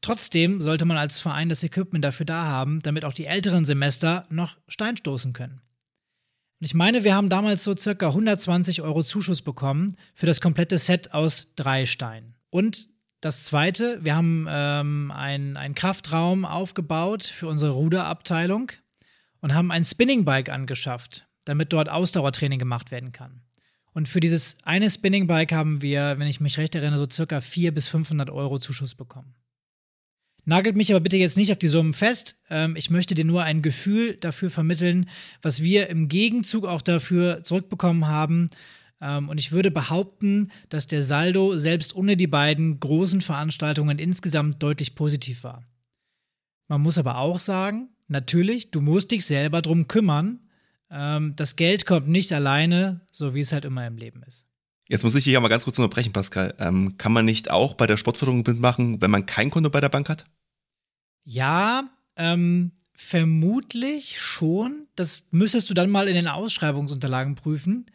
Trotzdem 0.02 0.60
sollte 0.60 0.84
man 0.84 0.98
als 0.98 1.22
Verein 1.22 1.48
das 1.48 1.64
Equipment 1.64 2.04
dafür 2.04 2.26
da 2.26 2.44
haben, 2.44 2.82
damit 2.82 3.06
auch 3.06 3.14
die 3.14 3.24
älteren 3.24 3.64
Semester 3.64 4.26
noch 4.30 4.58
Steinstoßen 4.68 5.32
können. 5.32 5.62
Und 6.60 6.66
ich 6.66 6.74
meine, 6.74 7.06
wir 7.06 7.16
haben 7.16 7.30
damals 7.30 7.64
so 7.64 7.74
circa 7.74 8.08
120 8.08 8.82
Euro 8.82 9.02
Zuschuss 9.04 9.44
bekommen 9.44 9.96
für 10.14 10.26
das 10.26 10.42
komplette 10.42 10.78
Set 10.78 11.14
aus 11.14 11.54
drei 11.56 11.86
Steinen. 11.86 12.36
Und 12.50 12.90
das 13.26 13.42
zweite, 13.42 13.98
wir 14.04 14.16
haben 14.16 14.46
ähm, 14.48 15.10
einen 15.10 15.74
Kraftraum 15.74 16.46
aufgebaut 16.46 17.24
für 17.24 17.48
unsere 17.48 17.72
Ruderabteilung 17.72 18.72
und 19.42 19.56
haben 19.56 19.72
ein 19.72 19.84
Spinningbike 19.84 20.54
angeschafft, 20.54 21.26
damit 21.44 21.74
dort 21.74 21.90
Ausdauertraining 21.90 22.60
gemacht 22.60 22.92
werden 22.92 23.14
kann. 23.14 23.42
Und 23.94 24.08
für 24.08 24.20
dieses 24.20 24.58
eine 24.64 24.92
Spinningbike 24.92 25.56
haben 25.56 25.82
wir, 25.82 26.20
wenn 26.20 26.28
ich 26.28 26.40
mich 26.40 26.60
recht 26.60 26.76
erinnere, 26.76 27.00
so 27.00 27.08
circa 27.10 27.42
400 27.42 27.74
bis 27.74 27.88
500 27.88 28.30
Euro 28.30 28.60
Zuschuss 28.60 28.94
bekommen. 28.94 29.34
Nagelt 30.44 30.76
mich 30.76 30.92
aber 30.92 31.00
bitte 31.00 31.18
jetzt 31.18 31.36
nicht 31.36 31.52
auf 31.52 31.58
die 31.58 31.68
Summen 31.68 31.94
fest. 31.94 32.40
Ähm, 32.52 32.76
ich 32.76 32.92
möchte 32.92 33.16
dir 33.16 33.26
nur 33.26 33.42
ein 33.42 33.64
Gefühl 33.64 34.18
dafür 34.18 34.52
vermitteln, 34.52 35.10
was 35.42 35.64
wir 35.64 35.90
im 35.90 36.10
Gegenzug 36.10 36.68
auch 36.68 36.84
dafür 36.84 37.44
zurückbekommen 37.44 38.06
haben, 38.06 38.52
und 39.02 39.40
ich 39.40 39.52
würde 39.52 39.72
behaupten, 39.72 40.52
dass 40.70 40.88
der 40.88 41.04
Saldo 41.04 41.58
selbst 41.60 41.96
ohne 41.96 42.18
die 42.18 42.28
beiden 42.28 42.80
großen 42.80 43.22
Veranstaltungen 43.22 44.00
insgesamt 44.00 44.62
deutlich 44.64 44.96
positiv 44.96 45.44
war. 45.44 45.64
Man 46.68 46.82
muss 46.82 46.98
aber 46.98 47.18
auch 47.18 47.40
sagen, 47.40 47.90
natürlich, 48.08 48.72
du 48.72 48.82
musst 48.82 49.12
dich 49.12 49.26
selber 49.26 49.62
drum 49.62 49.88
kümmern. 49.88 50.40
Ähm, 50.90 51.36
das 51.36 51.56
Geld 51.56 51.86
kommt 51.86 52.08
nicht 52.08 52.34
alleine, 52.34 53.02
so 53.12 53.34
wie 53.34 53.42
es 53.42 53.52
halt 53.52 53.66
immer 53.66 53.86
im 53.86 53.98
Leben 53.98 54.24
ist. 54.24 54.46
Jetzt 54.88 55.04
muss 55.04 55.16
ich 55.16 55.24
hier 55.24 55.40
mal 55.40 55.48
ganz 55.48 55.64
kurz 55.64 55.80
unterbrechen, 55.80 56.14
Pascal. 56.14 56.54
Ähm, 56.60 56.98
kann 56.98 57.12
man 57.12 57.26
nicht 57.26 57.50
auch 57.50 57.74
bei 57.74 57.88
der 57.88 57.98
Sportförderung 57.98 58.44
mitmachen, 58.46 59.02
wenn 59.02 59.12
man 59.12 59.26
kein 59.26 59.50
Konto 59.50 59.70
bei 59.70 59.82
der 59.82 59.90
Bank 59.90 60.10
hat? 60.10 60.26
Ja, 61.24 61.90
ähm, 62.16 62.72
vermutlich 62.94 64.22
schon. 64.22 64.88
Das 64.96 65.26
müsstest 65.32 65.70
du 65.70 65.74
dann 65.74 65.90
mal 65.90 66.08
in 66.08 66.14
den 66.14 66.28
Ausschreibungsunterlagen 66.28 67.34
prüfen. 67.36 67.88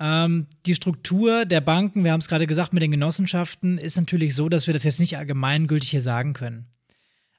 Ähm, 0.00 0.46
die 0.66 0.74
Struktur 0.74 1.44
der 1.44 1.60
Banken, 1.60 2.04
wir 2.04 2.12
haben 2.12 2.20
es 2.20 2.28
gerade 2.28 2.46
gesagt, 2.46 2.72
mit 2.72 2.82
den 2.82 2.90
Genossenschaften, 2.90 3.78
ist 3.78 3.96
natürlich 3.96 4.34
so, 4.34 4.48
dass 4.48 4.66
wir 4.66 4.74
das 4.74 4.84
jetzt 4.84 5.00
nicht 5.00 5.16
allgemeingültig 5.16 5.90
hier 5.90 6.02
sagen 6.02 6.32
können. 6.32 6.66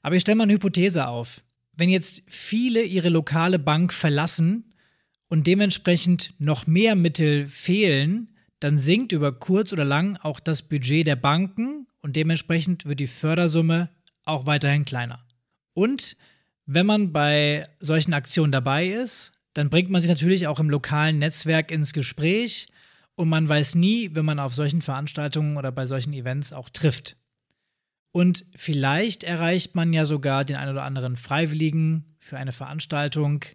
Aber 0.02 0.16
ich 0.16 0.22
stelle 0.22 0.36
mal 0.36 0.44
eine 0.44 0.54
Hypothese 0.54 1.08
auf. 1.08 1.42
Wenn 1.74 1.90
jetzt 1.90 2.24
viele 2.28 2.84
ihre 2.84 3.10
lokale 3.10 3.60
Bank 3.60 3.94
verlassen 3.94 4.74
und 5.28 5.48
dementsprechend 5.48 6.34
noch 6.40 6.68
mehr 6.68 6.96
Mittel 6.96 7.48
fehlen, 7.48 8.36
dann 8.60 8.78
sinkt 8.78 9.14
über 9.14 9.32
kurz 9.32 9.72
oder 9.72 9.86
lang 9.86 10.18
auch 10.18 10.40
das 10.40 10.64
Budget 10.64 11.08
der 11.08 11.16
Banken 11.16 11.88
und 12.02 12.16
dementsprechend 12.16 12.86
wird 12.86 13.00
die 13.00 13.08
Fördersumme 13.08 13.90
auch 14.26 14.46
weiterhin 14.46 14.84
kleiner. 14.84 15.26
Und 15.74 16.18
wenn 16.66 16.86
man 16.86 17.14
bei 17.14 17.68
solchen 17.80 18.14
Aktionen 18.14 18.52
dabei 18.52 18.90
ist, 18.90 19.32
dann 19.54 19.70
bringt 19.70 19.90
man 19.90 20.02
sich 20.02 20.10
natürlich 20.10 20.48
auch 20.48 20.60
im 20.60 20.70
lokalen 20.70 21.20
Netzwerk 21.20 21.72
ins 21.72 21.94
Gespräch 21.94 22.68
und 23.16 23.30
man 23.30 23.50
weiß 23.50 23.76
nie, 23.76 24.10
wenn 24.14 24.26
man 24.26 24.40
auf 24.40 24.56
solchen 24.56 24.82
Veranstaltungen 24.82 25.58
oder 25.58 25.72
bei 25.72 25.86
solchen 25.86 26.14
Events 26.14 26.54
auch 26.54 26.70
trifft. 26.70 27.18
Und 28.12 28.46
vielleicht 28.56 29.24
erreicht 29.24 29.76
man 29.76 29.94
ja 29.94 30.06
sogar 30.06 30.46
den 30.46 30.56
ein 30.56 30.70
oder 30.70 30.84
anderen 30.84 31.16
Freiwilligen 31.16 32.06
für 32.18 32.38
eine 32.38 32.52
Veranstaltung 32.52 33.46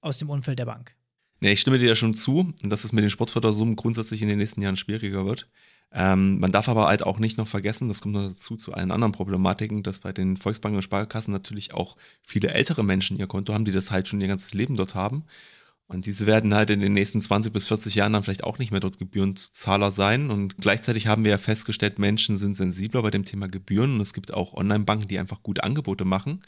aus 0.00 0.18
dem 0.18 0.30
Umfeld 0.30 0.58
der 0.58 0.66
Bank. 0.66 0.94
Nee, 1.40 1.52
ich 1.52 1.60
stimme 1.60 1.78
dir 1.78 1.88
ja 1.88 1.94
schon 1.94 2.14
zu, 2.14 2.52
dass 2.62 2.84
es 2.84 2.92
mit 2.92 3.02
den 3.02 3.10
Sportfördersummen 3.10 3.76
grundsätzlich 3.76 4.20
in 4.22 4.28
den 4.28 4.38
nächsten 4.38 4.60
Jahren 4.60 4.76
schwieriger 4.76 5.24
wird. 5.24 5.48
Ähm, 5.92 6.38
man 6.38 6.52
darf 6.52 6.68
aber 6.68 6.86
halt 6.86 7.02
auch 7.02 7.18
nicht 7.18 7.38
noch 7.38 7.48
vergessen, 7.48 7.88
das 7.88 8.02
kommt 8.02 8.14
noch 8.14 8.28
dazu 8.28 8.56
zu 8.56 8.74
allen 8.74 8.90
anderen 8.90 9.12
Problematiken, 9.12 9.82
dass 9.82 10.00
bei 10.00 10.12
den 10.12 10.36
Volksbanken 10.36 10.76
und 10.76 10.82
Sparkassen 10.82 11.32
natürlich 11.32 11.72
auch 11.72 11.96
viele 12.22 12.48
ältere 12.50 12.84
Menschen 12.84 13.16
ihr 13.16 13.26
Konto 13.26 13.54
haben, 13.54 13.64
die 13.64 13.72
das 13.72 13.90
halt 13.90 14.06
schon 14.08 14.20
ihr 14.20 14.28
ganzes 14.28 14.52
Leben 14.52 14.76
dort 14.76 14.94
haben. 14.94 15.24
Und 15.86 16.04
diese 16.04 16.26
werden 16.26 16.54
halt 16.54 16.68
in 16.68 16.80
den 16.80 16.92
nächsten 16.92 17.22
20 17.22 17.50
bis 17.50 17.66
40 17.68 17.94
Jahren 17.94 18.12
dann 18.12 18.22
vielleicht 18.22 18.44
auch 18.44 18.58
nicht 18.58 18.70
mehr 18.70 18.80
dort 18.80 18.98
Gebührenzahler 18.98 19.90
sein. 19.90 20.30
Und 20.30 20.58
gleichzeitig 20.58 21.06
haben 21.06 21.24
wir 21.24 21.30
ja 21.30 21.38
festgestellt, 21.38 21.98
Menschen 21.98 22.36
sind 22.36 22.56
sensibler 22.56 23.00
bei 23.00 23.10
dem 23.10 23.24
Thema 23.24 23.48
Gebühren 23.48 23.94
und 23.94 24.02
es 24.02 24.12
gibt 24.12 24.34
auch 24.34 24.52
Online-Banken, 24.52 25.08
die 25.08 25.18
einfach 25.18 25.42
gute 25.42 25.64
Angebote 25.64 26.04
machen. 26.04 26.40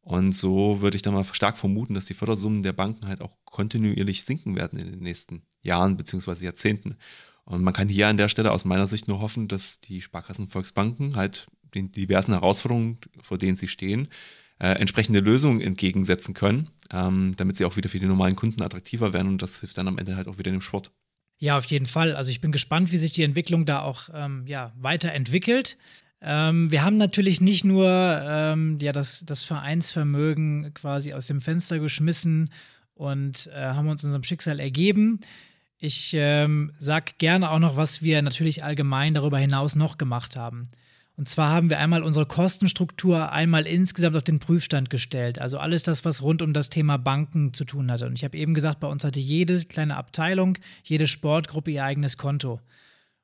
Und 0.00 0.32
so 0.32 0.80
würde 0.80 0.96
ich 0.96 1.02
dann 1.02 1.12
mal 1.12 1.24
stark 1.24 1.58
vermuten, 1.58 1.92
dass 1.92 2.06
die 2.06 2.14
Fördersummen 2.14 2.62
der 2.62 2.72
Banken 2.72 3.06
halt 3.06 3.20
auch 3.20 3.32
kontinuierlich 3.44 4.24
sinken 4.24 4.56
werden 4.56 4.78
in 4.78 4.90
den 4.92 5.00
nächsten 5.00 5.42
Jahren 5.60 5.98
beziehungsweise 5.98 6.44
Jahrzehnten. 6.46 6.96
Und 7.46 7.62
man 7.62 7.72
kann 7.72 7.88
hier 7.88 8.08
an 8.08 8.16
der 8.16 8.28
Stelle 8.28 8.50
aus 8.50 8.64
meiner 8.64 8.88
Sicht 8.88 9.08
nur 9.08 9.20
hoffen, 9.20 9.48
dass 9.48 9.80
die 9.80 10.02
Sparkassen 10.02 10.48
Volksbanken 10.48 11.16
halt 11.16 11.46
den 11.74 11.92
diversen 11.92 12.32
Herausforderungen, 12.32 12.98
vor 13.22 13.38
denen 13.38 13.54
sie 13.54 13.68
stehen, 13.68 14.08
äh, 14.58 14.72
entsprechende 14.72 15.20
Lösungen 15.20 15.60
entgegensetzen 15.60 16.34
können, 16.34 16.70
ähm, 16.90 17.34
damit 17.36 17.56
sie 17.56 17.64
auch 17.64 17.76
wieder 17.76 17.88
für 17.88 18.00
die 18.00 18.06
normalen 18.06 18.36
Kunden 18.36 18.62
attraktiver 18.62 19.12
werden 19.12 19.28
und 19.28 19.42
das 19.42 19.60
hilft 19.60 19.78
dann 19.78 19.88
am 19.88 19.98
Ende 19.98 20.16
halt 20.16 20.28
auch 20.28 20.38
wieder 20.38 20.50
dem 20.50 20.60
Sport. 20.60 20.90
Ja, 21.38 21.58
auf 21.58 21.66
jeden 21.66 21.86
Fall. 21.86 22.16
Also 22.16 22.30
ich 22.30 22.40
bin 22.40 22.50
gespannt, 22.50 22.90
wie 22.92 22.96
sich 22.96 23.12
die 23.12 23.22
Entwicklung 23.22 23.66
da 23.66 23.82
auch 23.82 24.08
ähm, 24.12 24.44
ja, 24.46 24.72
weiterentwickelt. 24.76 25.76
Ähm, 26.22 26.70
wir 26.70 26.82
haben 26.82 26.96
natürlich 26.96 27.40
nicht 27.40 27.64
nur 27.64 27.86
ähm, 27.88 28.78
ja, 28.80 28.92
das, 28.92 29.22
das 29.26 29.42
Vereinsvermögen 29.42 30.72
quasi 30.72 31.12
aus 31.12 31.26
dem 31.26 31.42
Fenster 31.42 31.78
geschmissen 31.78 32.50
und 32.94 33.50
äh, 33.54 33.60
haben 33.60 33.88
uns 33.88 34.02
unserem 34.02 34.22
Schicksal 34.22 34.58
ergeben. 34.58 35.20
Ich 35.78 36.14
ähm, 36.14 36.72
sag 36.78 37.18
gerne 37.18 37.50
auch 37.50 37.58
noch, 37.58 37.76
was 37.76 38.00
wir 38.00 38.22
natürlich 38.22 38.64
allgemein 38.64 39.12
darüber 39.12 39.38
hinaus 39.38 39.74
noch 39.74 39.98
gemacht 39.98 40.36
haben. 40.36 40.68
Und 41.16 41.28
zwar 41.28 41.50
haben 41.50 41.70
wir 41.70 41.78
einmal 41.78 42.02
unsere 42.02 42.26
Kostenstruktur 42.26 43.32
einmal 43.32 43.66
insgesamt 43.66 44.16
auf 44.16 44.22
den 44.22 44.38
Prüfstand 44.38 44.90
gestellt. 44.90 45.38
Also 45.40 45.58
alles 45.58 45.82
das, 45.82 46.04
was 46.04 46.22
rund 46.22 46.42
um 46.42 46.52
das 46.52 46.68
Thema 46.68 46.98
Banken 46.98 47.54
zu 47.54 47.64
tun 47.64 47.90
hatte. 47.90 48.06
Und 48.06 48.14
ich 48.14 48.24
habe 48.24 48.36
eben 48.36 48.52
gesagt, 48.52 48.80
bei 48.80 48.86
uns 48.86 49.02
hatte 49.02 49.20
jede 49.20 49.58
kleine 49.64 49.96
Abteilung, 49.96 50.58
jede 50.82 51.06
Sportgruppe 51.06 51.70
ihr 51.70 51.84
eigenes 51.84 52.18
Konto. 52.18 52.60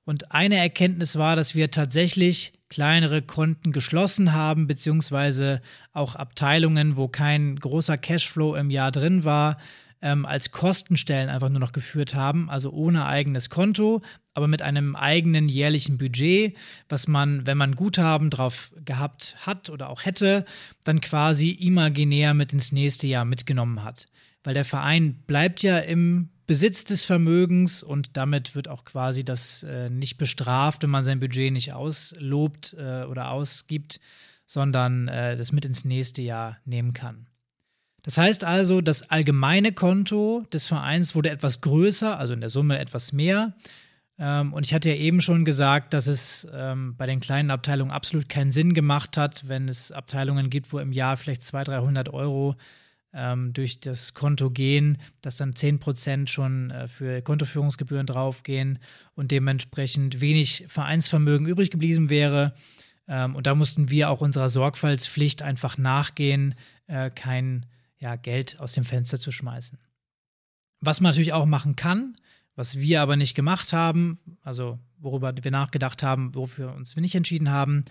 Und 0.05 0.33
eine 0.33 0.57
Erkenntnis 0.57 1.17
war, 1.17 1.37
dass 1.37 1.55
wir 1.55 1.71
tatsächlich 1.71 2.55
kleinere 2.71 3.21
Konten 3.21 3.73
geschlossen 3.73 4.33
haben, 4.33 4.67
beziehungsweise 4.67 5.61
auch 5.93 6.17
Abteilungen, 6.17 6.97
wo 6.97 7.09
kein 7.09 7.57
großer 7.57 7.99
Cashflow 7.99 8.57
im 8.57 8.71
Jahr 8.71 8.91
drin 8.91 9.25
war, 9.25 9.59
ähm, 10.03 10.27
als 10.27 10.51
Kostenstellen 10.51 11.31
einfach 11.31 11.49
nur 11.49 11.61
noch 11.61 11.73
geführt 11.73 12.15
haben, 12.15 12.51
also 12.51 12.71
ohne 12.71 13.07
eigenes 13.07 13.49
Konto, 13.49 14.03
aber 14.35 14.49
mit 14.49 14.63
einem 14.63 14.97
eigenen 14.97 15.49
jährlichen 15.49 15.99
Budget, 15.99 16.57
was 16.89 17.07
man, 17.07 17.47
wenn 17.47 17.57
man 17.57 17.77
Guthaben 17.77 18.31
drauf 18.31 18.73
gehabt 18.85 19.37
hat 19.47 19.71
oder 19.71 19.89
auch 19.89 20.05
hätte, 20.05 20.45
dann 20.85 21.01
quasi 21.01 21.51
imaginär 21.51 22.35
mit 22.35 22.53
ins 22.53 22.73
nächste 22.73 23.07
Jahr 23.07 23.25
mitgenommen 23.25 23.85
hat. 23.85 24.07
Weil 24.43 24.55
der 24.55 24.65
Verein 24.65 25.23
bleibt 25.27 25.63
ja 25.63 25.79
im 25.79 26.31
Besitz 26.47 26.85
des 26.85 27.05
Vermögens 27.05 27.83
und 27.83 28.17
damit 28.17 28.57
wird 28.57 28.67
auch 28.69 28.85
quasi 28.85 29.25
das 29.25 29.63
äh, 29.63 29.89
nicht 29.89 30.19
bestraft, 30.19 30.83
wenn 30.83 30.91
man 30.91 31.05
sein 31.05 31.21
Budget 31.21 31.53
nicht 31.53 31.73
auslobt 31.73 32.75
äh, 32.77 33.05
oder 33.05 33.31
ausgibt, 33.31 34.01
sondern 34.47 35.07
äh, 35.09 35.37
das 35.37 35.53
mit 35.53 35.65
ins 35.65 35.85
nächste 35.85 36.23
Jahr 36.23 36.59
nehmen 36.65 36.93
kann. 36.93 37.27
Das 38.03 38.19
heißt 38.19 38.45
also, 38.45 38.81
das 38.81 39.11
allgemeine 39.11 39.73
Konto 39.73 40.45
des 40.53 40.67
Vereins 40.67 41.15
wurde 41.15 41.31
etwas 41.31 41.61
größer, 41.61 42.19
also 42.19 42.33
in 42.33 42.41
der 42.41 42.51
Summe 42.51 42.79
etwas 42.79 43.13
mehr. 43.13 43.55
Ähm, 44.19 44.53
und 44.53 44.67
ich 44.67 44.75
hatte 44.75 44.91
ja 44.91 44.97
eben 44.97 45.21
schon 45.21 45.45
gesagt, 45.45 45.95
dass 45.95 46.09
es 46.09 46.47
ähm, 46.53 46.97
bei 46.97 47.07
den 47.07 47.21
kleinen 47.21 47.51
Abteilungen 47.51 47.93
absolut 47.93 48.29
keinen 48.29 48.53
Sinn 48.53 48.75
gemacht 48.75 49.17
hat, 49.17 49.49
wenn 49.49 49.69
es 49.69 49.93
Abteilungen 49.93 50.51
gibt, 50.51 50.73
wo 50.73 50.81
im 50.81 50.93
Jahr 50.93 51.17
vielleicht 51.17 51.43
200, 51.43 51.77
300 51.77 52.13
Euro 52.13 52.57
ähm, 53.15 53.53
durch 53.53 53.79
das 53.79 54.15
Konto 54.15 54.51
gehen, 54.51 54.99
dass 55.21 55.37
dann 55.37 55.53
10% 55.53 56.29
schon 56.29 56.71
äh, 56.71 56.89
für 56.89 57.23
Kontoführungsgebühren 57.23 58.07
draufgehen 58.07 58.81
und 59.15 59.31
dementsprechend 59.31 60.21
wenig 60.21 60.65
Vereinsvermögen 60.67 61.47
übrig 61.47 61.71
geblieben 61.71 62.11
wäre. 62.11 62.55
und 63.07 63.47
da 63.47 63.55
mussten 63.55 63.91
wir 63.91 64.09
auch 64.11 64.21
unserer 64.21 64.49
Sorgfaltspflicht 64.49 65.43
einfach 65.43 65.77
nachgehen, 65.77 66.55
äh, 66.87 67.11
kein 67.11 67.67
ja, 68.03 68.17
Geld 68.17 68.59
aus 68.59 68.73
dem 68.73 68.85
Fenster 68.85 69.19
zu 69.19 69.31
schmeißen. 69.31 69.79
Was 70.81 71.01
man 71.01 71.11
natürlich 71.11 71.33
auch 71.33 71.47
machen 71.47 71.77
kann, 71.77 72.17
was 72.57 72.79
wir 72.79 73.01
aber 73.01 73.17
nicht 73.17 73.35
gemacht 73.35 73.73
haben, 73.73 74.19
also 74.43 74.81
worüber 74.99 75.33
wir 75.41 75.51
nachgedacht 75.53 76.03
haben, 76.03 76.35
wofür 76.35 76.67
wir 76.69 76.75
uns 76.75 76.97
nicht 76.97 77.15
entschieden 77.15 77.51
haben, 77.51 77.85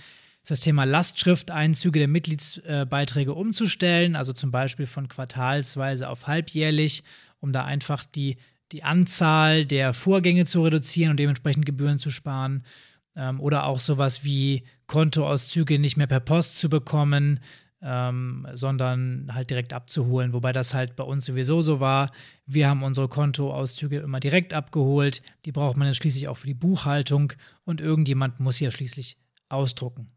ist 0.43 0.51
das 0.51 0.59
Thema 0.59 0.83
Lastschrifteinzüge 0.83 1.99
der 1.99 2.09
Mitgliedsbeiträge 2.09 3.33
umzustellen, 3.33 4.17
also 4.17 4.33
zum 4.33 4.51
Beispiel 4.51 4.85
von 4.85 5.07
quartalsweise 5.07 6.09
auf 6.09 6.27
halbjährlich, 6.27 7.03
um 7.39 7.53
da 7.53 7.63
einfach 7.63 8.03
die, 8.03 8.35
die 8.73 8.83
Anzahl 8.83 9.65
der 9.65 9.93
Vorgänge 9.93 10.45
zu 10.45 10.61
reduzieren 10.61 11.11
und 11.11 11.19
dementsprechend 11.19 11.65
Gebühren 11.65 11.99
zu 11.99 12.11
sparen. 12.11 12.65
Ähm, 13.15 13.39
oder 13.39 13.65
auch 13.65 13.79
sowas 13.79 14.23
wie 14.23 14.63
Kontoauszüge 14.87 15.79
nicht 15.79 15.95
mehr 15.95 16.07
per 16.07 16.19
Post 16.19 16.59
zu 16.59 16.69
bekommen, 16.69 17.39
ähm, 17.81 18.47
sondern 18.53 19.29
halt 19.33 19.49
direkt 19.49 19.73
abzuholen. 19.73 20.33
Wobei 20.33 20.51
das 20.51 20.73
halt 20.73 20.95
bei 20.95 21.03
uns 21.03 21.25
sowieso 21.25 21.61
so 21.61 21.79
war. 21.79 22.11
Wir 22.45 22.69
haben 22.69 22.83
unsere 22.83 23.07
Kontoauszüge 23.07 23.99
immer 23.99 24.19
direkt 24.19 24.53
abgeholt. 24.53 25.21
Die 25.45 25.51
braucht 25.51 25.77
man 25.77 25.87
dann 25.87 25.95
schließlich 25.95 26.27
auch 26.27 26.37
für 26.37 26.47
die 26.47 26.53
Buchhaltung 26.53 27.33
und 27.63 27.81
irgendjemand 27.81 28.39
muss 28.39 28.59
ja 28.59 28.71
schließlich 28.71 29.17
ausdrucken. 29.49 30.11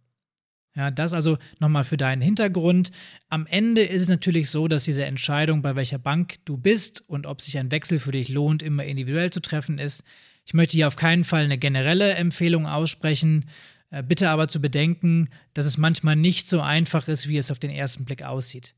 Ja, 0.77 0.91
das 0.91 1.13
also 1.13 1.39
nochmal 1.61 1.85
für 1.85 1.97
deinen 1.97 2.21
Hintergrund. 2.21 2.91
Am 3.29 3.47
Ende 3.47 3.83
ist 3.83 4.03
es 4.03 4.09
natürlich 4.09 4.51
so, 4.51 4.67
dass 4.67 4.85
diese 4.85 5.05
Entscheidung, 5.05 5.63
bei 5.63 5.77
welcher 5.77 5.99
Bank 5.99 6.39
du 6.45 6.57
bist 6.57 7.09
und 7.09 7.27
ob 7.27 7.41
sich 7.41 7.59
ein 7.59 7.71
Wechsel 7.71 8.01
für 8.01 8.11
dich 8.11 8.29
lohnt, 8.29 8.63
immer 8.63 8.85
individuell 8.85 9.31
zu 9.31 9.41
treffen 9.41 9.79
ist. 9.79 10.03
Ich 10.45 10.53
möchte 10.53 10.77
hier 10.77 10.89
auf 10.89 10.97
keinen 10.97 11.25
Fall 11.25 11.45
eine 11.45 11.59
generelle 11.59 12.15
Empfehlung 12.15 12.67
aussprechen. 12.67 13.47
Äh, 13.95 14.03
bitte 14.03 14.29
aber 14.29 14.49
zu 14.49 14.61
bedenken, 14.61 15.29
dass 15.55 15.67
es 15.67 15.79
manchmal 15.79 16.17
nicht 16.17 16.49
so 16.49 16.61
einfach 16.61 17.07
ist, 17.07 17.29
wie 17.29 17.39
es 17.39 17.53
auf 17.53 17.61
den 17.61 17.71
ersten 17.71 18.05
Blick 18.05 18.25
aussieht. 18.25 18.75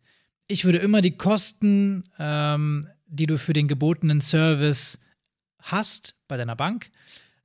Ich 0.47 0.67
würde 0.67 0.77
immer 0.77 1.01
die 1.01 1.17
Kosten, 1.17 2.05
ähm, 2.19 2.87
die 3.07 3.27
du 3.27 3.39
für 3.39 3.55
den 3.55 3.67
gebotenen 3.67 4.21
Service 4.21 5.01
hast 5.59 6.17
bei 6.29 6.37
deiner 6.37 6.55
Bank, 6.55 6.91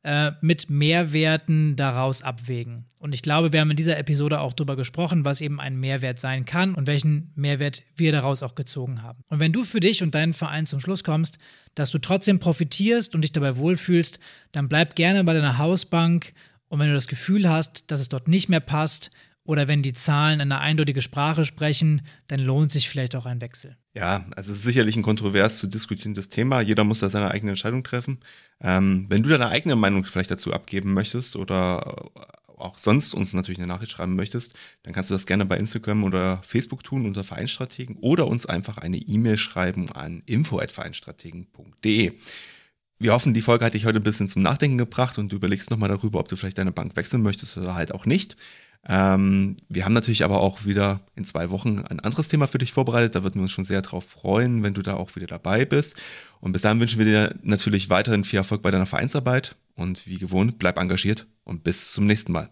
äh, 0.03 0.33
mit 0.41 0.69
Mehrwerten 0.69 1.77
daraus 1.77 2.23
abwägen. 2.23 2.87
Und 2.99 3.13
ich 3.13 3.21
glaube, 3.21 3.53
wir 3.53 3.61
haben 3.61 3.71
in 3.71 3.77
dieser 3.77 3.97
Episode 3.97 4.41
auch 4.41 4.51
darüber 4.51 4.75
gesprochen, 4.75 5.23
was 5.23 5.39
eben 5.39 5.61
ein 5.61 5.79
Mehrwert 5.79 6.19
sein 6.19 6.43
kann 6.43 6.75
und 6.75 6.87
welchen 6.87 7.31
Mehrwert 7.35 7.83
wir 7.95 8.11
daraus 8.11 8.43
auch 8.43 8.55
gezogen 8.55 9.01
haben. 9.01 9.23
Und 9.29 9.39
wenn 9.39 9.53
du 9.53 9.63
für 9.63 9.79
dich 9.79 10.03
und 10.03 10.13
deinen 10.13 10.33
Verein 10.33 10.65
zum 10.65 10.81
Schluss 10.81 11.05
kommst, 11.05 11.37
dass 11.75 11.89
du 11.89 11.99
trotzdem 11.99 12.39
profitierst 12.39 13.15
und 13.15 13.21
dich 13.21 13.31
dabei 13.31 13.55
wohlfühlst, 13.55 14.19
dann 14.51 14.67
bleib 14.67 14.95
gerne 14.95 15.23
bei 15.23 15.33
deiner 15.33 15.57
Hausbank 15.57 16.33
und 16.71 16.79
wenn 16.79 16.87
du 16.87 16.93
das 16.93 17.09
Gefühl 17.09 17.49
hast, 17.49 17.83
dass 17.91 17.99
es 17.99 18.07
dort 18.07 18.29
nicht 18.29 18.47
mehr 18.47 18.61
passt 18.61 19.11
oder 19.43 19.67
wenn 19.67 19.81
die 19.83 19.91
Zahlen 19.91 20.39
eine 20.39 20.61
eindeutige 20.61 21.01
Sprache 21.01 21.43
sprechen, 21.43 22.03
dann 22.29 22.39
lohnt 22.39 22.71
sich 22.71 22.87
vielleicht 22.87 23.13
auch 23.17 23.25
ein 23.25 23.41
Wechsel. 23.41 23.75
Ja, 23.93 24.25
also 24.37 24.53
sicherlich 24.53 24.95
ein 24.95 25.01
kontrovers 25.01 25.59
zu 25.59 25.67
diskutierendes 25.67 26.29
Thema. 26.29 26.61
Jeder 26.61 26.85
muss 26.85 26.99
da 26.99 27.09
seine 27.09 27.29
eigene 27.29 27.51
Entscheidung 27.51 27.83
treffen. 27.83 28.21
Ähm, 28.61 29.05
wenn 29.09 29.21
du 29.21 29.27
deine 29.27 29.49
eigene 29.49 29.75
Meinung 29.75 30.05
vielleicht 30.05 30.31
dazu 30.31 30.53
abgeben 30.53 30.93
möchtest 30.93 31.35
oder 31.35 32.09
auch 32.55 32.77
sonst 32.77 33.13
uns 33.13 33.33
natürlich 33.33 33.59
eine 33.59 33.67
Nachricht 33.67 33.91
schreiben 33.91 34.15
möchtest, 34.15 34.55
dann 34.83 34.93
kannst 34.93 35.09
du 35.09 35.13
das 35.13 35.25
gerne 35.25 35.45
bei 35.45 35.57
Instagram 35.57 36.05
oder 36.05 36.41
Facebook 36.45 36.85
tun 36.85 37.05
unter 37.05 37.25
Vereinstrategen 37.25 37.97
oder 37.97 38.27
uns 38.27 38.45
einfach 38.45 38.77
eine 38.77 38.95
E-Mail 38.97 39.37
schreiben 39.37 39.91
an 39.91 40.23
info@vereinstrategen.de. 40.25 42.13
Wir 43.01 43.13
hoffen, 43.13 43.33
die 43.33 43.41
Folge 43.41 43.65
hat 43.65 43.73
dich 43.73 43.87
heute 43.87 43.99
ein 43.99 44.03
bisschen 44.03 44.29
zum 44.29 44.43
Nachdenken 44.43 44.77
gebracht 44.77 45.17
und 45.17 45.31
du 45.31 45.35
überlegst 45.35 45.71
nochmal 45.71 45.89
darüber, 45.89 46.19
ob 46.19 46.27
du 46.27 46.35
vielleicht 46.35 46.59
deine 46.59 46.71
Bank 46.71 46.95
wechseln 46.95 47.23
möchtest 47.23 47.57
oder 47.57 47.73
halt 47.73 47.95
auch 47.95 48.05
nicht. 48.05 48.35
Ähm, 48.87 49.57
wir 49.69 49.85
haben 49.85 49.93
natürlich 49.93 50.23
aber 50.23 50.39
auch 50.39 50.65
wieder 50.65 50.99
in 51.15 51.23
zwei 51.23 51.49
Wochen 51.49 51.79
ein 51.79 51.99
anderes 51.99 52.27
Thema 52.27 52.45
für 52.45 52.59
dich 52.59 52.71
vorbereitet. 52.71 53.15
Da 53.15 53.23
würden 53.23 53.37
wir 53.37 53.41
uns 53.41 53.51
schon 53.51 53.65
sehr 53.65 53.81
drauf 53.81 54.07
freuen, 54.07 54.61
wenn 54.61 54.75
du 54.75 54.83
da 54.83 54.93
auch 54.93 55.15
wieder 55.15 55.25
dabei 55.25 55.65
bist. 55.65 55.99
Und 56.41 56.51
bis 56.51 56.61
dahin 56.61 56.79
wünschen 56.79 56.99
wir 56.99 57.05
dir 57.05 57.35
natürlich 57.41 57.89
weiterhin 57.89 58.23
viel 58.23 58.37
Erfolg 58.37 58.61
bei 58.61 58.69
deiner 58.69 58.85
Vereinsarbeit. 58.85 59.55
Und 59.73 60.05
wie 60.05 60.19
gewohnt, 60.19 60.59
bleib 60.59 60.77
engagiert 60.77 61.25
und 61.43 61.63
bis 61.63 61.93
zum 61.93 62.05
nächsten 62.05 62.31
Mal. 62.31 62.51